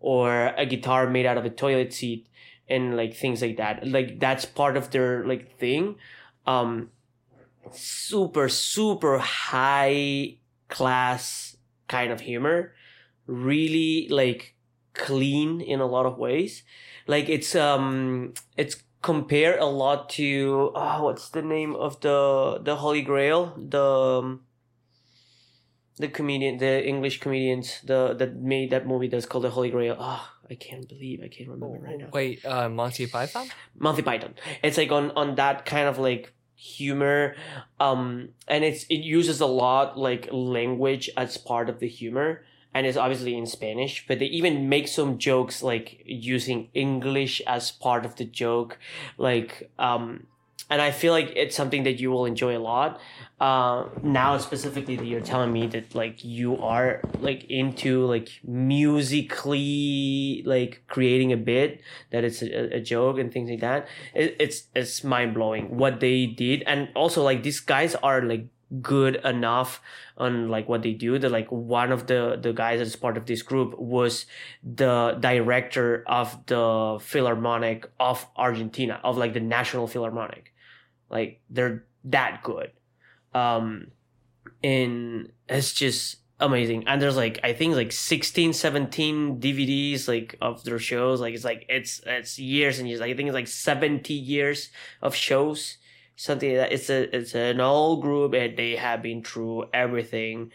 [0.00, 2.28] or a guitar made out of a toilet seat
[2.68, 3.86] and like things like that.
[3.86, 5.96] Like that's part of their like thing.
[6.46, 6.90] Um
[7.70, 10.38] super super high
[10.68, 11.56] class
[11.86, 12.74] kind of humor.
[13.26, 14.54] Really like
[14.94, 16.62] clean in a lot of ways
[17.08, 22.76] like it's um it's compared a lot to oh, what's the name of the the
[22.76, 24.42] holy grail the um,
[25.98, 29.96] the comedian, the English comedians, the that made that movie that's called The Holy Grail.
[29.98, 32.08] Oh, I can't believe I can't remember right now.
[32.12, 33.48] Wait, uh, Monty Python?
[33.78, 34.34] Monty Python.
[34.62, 37.34] It's like on on that kind of like humor,
[37.80, 42.44] um, and it's it uses a lot like language as part of the humor,
[42.78, 44.06] and it's obviously in Spanish.
[44.06, 48.78] But they even make some jokes like using English as part of the joke,
[49.18, 50.28] like um
[50.70, 53.00] and I feel like it's something that you will enjoy a lot.
[53.40, 60.42] Uh, now specifically that you're telling me that like you are like into like musically
[60.44, 63.88] like creating a bit that it's a, a joke and things like that.
[64.14, 68.46] It, it's it's mind blowing what they did, and also like these guys are like
[68.82, 69.80] good enough
[70.18, 73.24] on like what they do that like one of the the guys that's part of
[73.24, 74.26] this group was
[74.62, 80.52] the director of the philharmonic of argentina of like the national philharmonic
[81.10, 82.72] like they're that good.
[83.34, 83.88] Um
[84.62, 86.86] and it's just amazing.
[86.86, 91.20] And there's like I think like 16, 17 DVDs like of their shows.
[91.20, 93.00] Like it's like it's it's years and years.
[93.00, 94.70] I think it's like 70 years
[95.02, 95.78] of shows.
[96.18, 100.50] Something that it's a it's an old group and they have been through everything.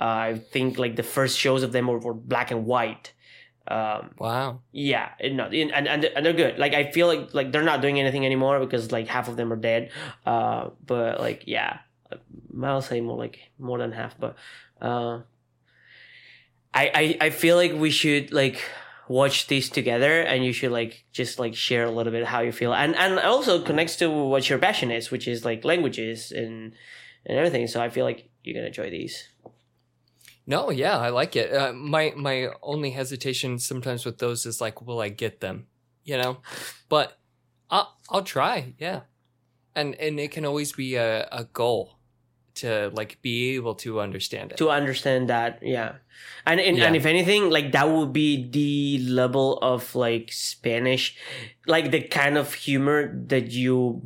[0.00, 3.12] Uh, I think like the first shows of them were, were black and white.
[3.68, 4.60] Um, Wow.
[4.72, 6.58] yeah, and no, and and and they're good.
[6.58, 9.52] Like I feel like like they're not doing anything anymore because like half of them
[9.52, 9.92] are dead.
[10.26, 11.78] Uh, but like yeah,
[12.60, 14.18] I'll say more like more than half.
[14.18, 14.34] But
[14.82, 15.20] uh,
[16.74, 18.60] I I I feel like we should like
[19.08, 22.52] watch these together and you should like just like share a little bit how you
[22.52, 26.72] feel and and also connects to what your passion is which is like languages and
[27.26, 29.28] and everything so i feel like you're gonna enjoy these
[30.46, 31.52] No, yeah, I like it.
[31.54, 35.68] Uh, my my only hesitation sometimes with those is like, will I get them?
[36.04, 36.44] You know,
[36.90, 37.16] but
[37.70, 38.74] I'll I'll try.
[38.78, 39.08] Yeah,
[39.74, 41.93] and and it can always be a, a goal
[42.56, 44.56] to like be able to understand it.
[44.58, 45.96] to understand that yeah
[46.46, 46.86] and and, Yeah.
[46.86, 51.16] and if anything like that would be the level of like spanish
[51.66, 54.02] like the kind of humor that you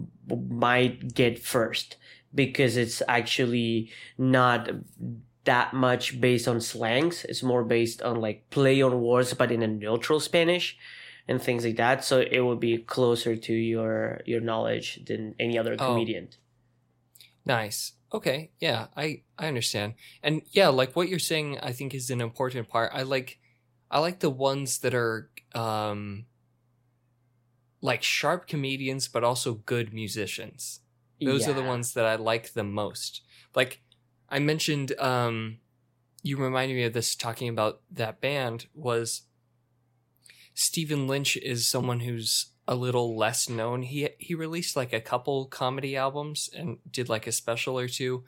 [0.50, 1.96] might get first
[2.34, 4.70] because it's actually not
[5.44, 9.62] that much based on slangs it's more based on like play on words but in
[9.62, 10.76] a neutral spanish
[11.26, 15.58] and things like that so it would be closer to your your knowledge than any
[15.58, 15.86] other Oh.
[15.92, 16.28] comedian
[17.46, 17.92] Nice.
[18.12, 18.50] Okay.
[18.58, 19.94] Yeah, I I understand.
[20.22, 22.90] And yeah, like what you're saying I think is an important part.
[22.94, 23.38] I like
[23.90, 26.26] I like the ones that are um
[27.80, 30.80] like sharp comedians but also good musicians.
[31.20, 33.22] Those are the ones that I like the most.
[33.54, 33.82] Like
[34.28, 35.58] I mentioned um
[36.22, 39.22] you reminded me of this talking about that band was
[40.54, 43.82] Stephen Lynch is someone who's a little less known.
[43.82, 48.24] He he released like a couple comedy albums and did like a special or two,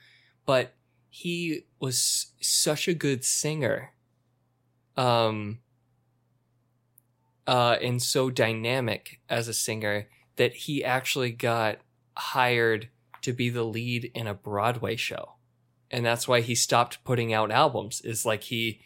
[0.47, 0.75] but
[1.11, 3.93] he was such a good singer.
[4.97, 5.59] Um
[7.47, 11.79] uh and so dynamic as a singer that he actually got
[12.17, 12.89] hired
[13.23, 15.35] to be the lead in a Broadway show.
[15.91, 18.81] And that's why he stopped putting out albums is like he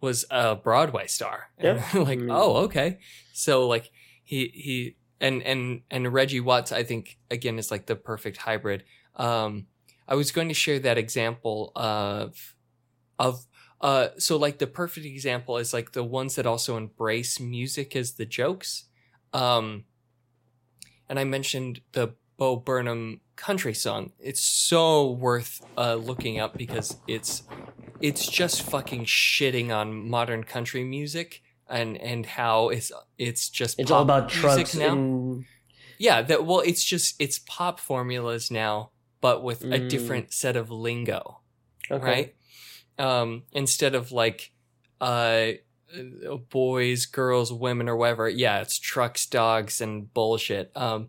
[0.00, 1.48] was a Broadway star.
[1.56, 2.28] And like, Mm.
[2.30, 2.98] oh, okay.
[3.32, 3.90] So like
[4.24, 8.84] he he and and and Reggie Watts I think again is like the perfect hybrid.
[9.16, 9.66] Um
[10.08, 12.56] I was going to share that example of
[13.18, 13.46] of
[13.80, 18.14] uh so like the perfect example is like the ones that also embrace music as
[18.14, 18.86] the jokes.
[19.32, 19.84] Um
[21.08, 24.12] and I mentioned the Bo Burnham country song.
[24.18, 27.42] It's so worth uh, looking up because it's
[28.00, 33.90] it's just fucking shitting on modern country music and and how it's it's just It's
[33.90, 34.92] all about trucks now.
[34.92, 35.44] and
[35.98, 38.90] yeah, that well, it's just it's pop formulas now,
[39.20, 39.88] but with a Mm.
[39.88, 41.40] different set of lingo,
[41.90, 42.04] Okay.
[42.04, 42.34] right?
[42.98, 44.52] Um, instead of like
[45.00, 45.52] uh
[45.96, 48.28] uh, boys, girls, women, or whatever.
[48.28, 50.72] Yeah, it's trucks, dogs, and bullshit.
[50.76, 51.08] Um,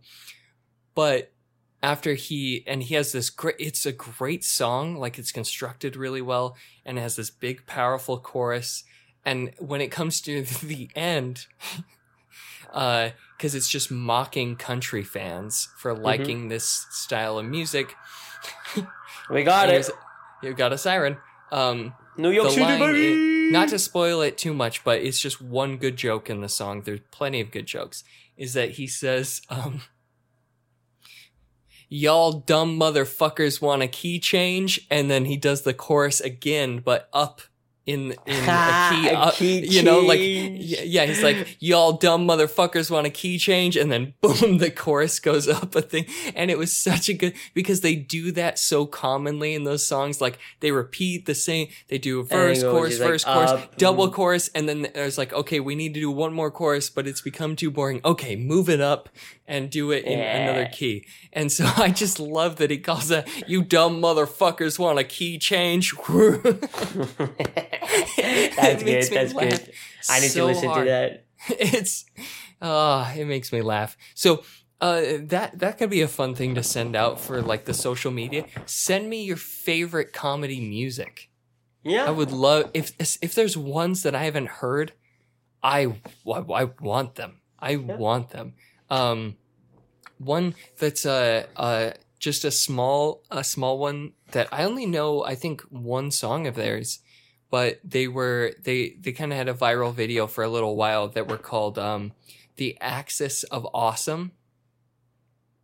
[0.94, 1.34] but
[1.82, 4.96] after he and he has this great, it's a great song.
[4.98, 8.84] Like it's constructed really well, and it has this big, powerful chorus.
[9.26, 11.48] And when it comes to the end,
[12.74, 17.96] uh, because it's just mocking country fans for liking this style of music.
[19.30, 19.90] We got it.
[20.44, 21.18] You got a siren.
[21.52, 23.52] Um, New York City, baby.
[23.52, 26.82] not to spoil it too much, but it's just one good joke in the song.
[26.82, 28.04] There's plenty of good jokes.
[28.38, 29.82] Is that he says, um,
[31.90, 37.10] "Y'all dumb motherfuckers want a key change," and then he does the chorus again, but
[37.14, 37.42] up
[37.86, 41.94] in in a key, A up, key you know, like yeah, yeah, he's like, "Y'all
[41.94, 46.06] dumb motherfuckers want a key change," and then boom, the chorus goes up a thing,
[46.36, 50.20] and it was such a good because they do that so commonly in those songs.
[50.20, 53.78] Like they repeat the same, they do a verse, chorus, just like verse, chorus, up,
[53.78, 54.14] double mm.
[54.14, 57.22] chorus, and then there's like, okay, we need to do one more chorus, but it's
[57.22, 58.02] become too boring.
[58.04, 59.10] Okay, move it up
[59.48, 61.06] and do it in another key.
[61.32, 65.38] And so I just love that he calls that, "You dumb motherfuckers want a key
[65.38, 65.94] change."
[68.56, 69.04] that's good.
[69.12, 69.72] That's good.
[70.10, 70.86] I need so to listen hard.
[70.86, 71.26] to that.
[71.50, 72.06] it's
[72.62, 74.44] uh it makes me laugh so
[74.82, 78.10] uh that that could be a fun thing to send out for like the social
[78.12, 81.30] media send me your favorite comedy music
[81.84, 82.06] Yeah.
[82.06, 84.94] i would love if if there's ones that i haven't heard
[85.62, 85.94] i
[86.26, 88.54] i, I want them i want them
[88.90, 89.36] um
[90.18, 95.36] one that's uh uh just a small a small one that i only know i
[95.36, 97.00] think one song of theirs
[97.56, 101.08] but they were they they kind of had a viral video for a little while
[101.08, 102.12] that were called um
[102.58, 104.34] the axis of awesome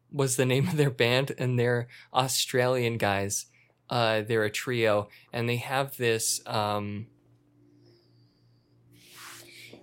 [0.10, 3.48] was the name of their band and they're australian guys
[3.90, 7.08] uh they're a trio and they have this um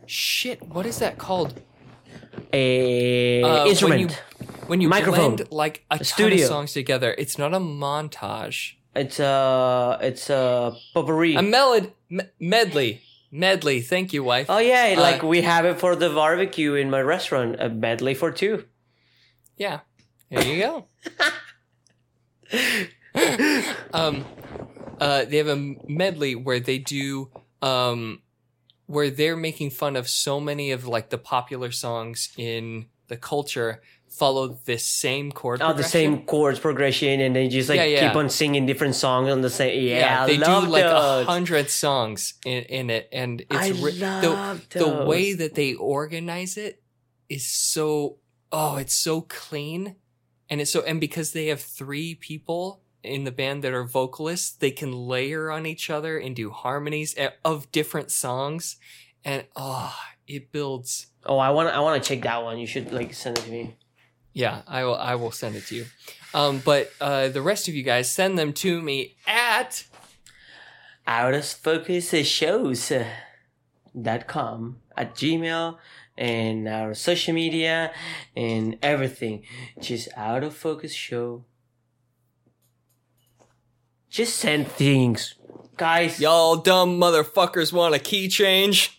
[0.07, 1.61] shit what is that called
[2.55, 4.09] A Uh, when you-
[4.67, 5.37] when you Microphone.
[5.37, 6.43] blend like a, ton studio.
[6.45, 11.37] of songs together it's not a montage It's a it's a potpourri.
[11.37, 15.79] a melod me- medley medley thank you wife oh yeah, Uh, like we have it
[15.79, 17.57] for the barbecue in my restaurant.
[17.61, 18.65] A medley for two.
[19.57, 19.81] Yeah.
[20.31, 20.87] There you go.
[23.93, 24.25] um
[25.01, 27.31] uh they have a medley where they do
[27.63, 28.23] um
[28.87, 33.81] where they're making fun of so many of like the popular songs in the culture
[34.11, 38.09] follow this same chord Oh, the same chords progression, and they just like Yeah, yeah.
[38.09, 39.83] keep on singing different songs on the same.
[39.87, 43.69] Yeah, I they love do like a hundred songs in, in it and it's I
[43.71, 46.83] ri- love the, the way that they organize it
[47.29, 48.19] is so
[48.51, 49.97] oh it's so clean
[50.49, 54.51] and it's so and because they have three people in the band that are vocalists
[54.57, 58.77] they can layer on each other and do harmonies eh, of different songs
[59.25, 59.95] and oh
[60.27, 62.59] it builds Oh, I want I want to check that one.
[62.59, 63.77] You should like send it to me.
[64.39, 65.87] Yeah i will i will send it to you
[66.33, 69.85] um but uh the rest of you guys send them to me at
[71.09, 72.93] Out of focus shows
[74.01, 75.79] dot com at Gmail
[76.19, 77.93] and our social media
[78.37, 79.45] and everything.
[79.81, 81.47] Just out of focus show.
[84.11, 85.35] Just send things,
[85.79, 86.21] guys.
[86.21, 88.99] y'all dumb motherfuckers want a key change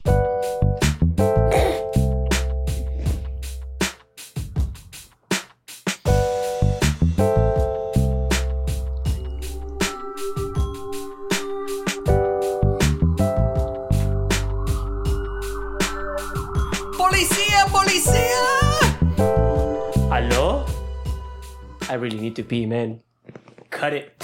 [22.30, 23.02] need to pee, man.
[23.72, 24.19] Cut it.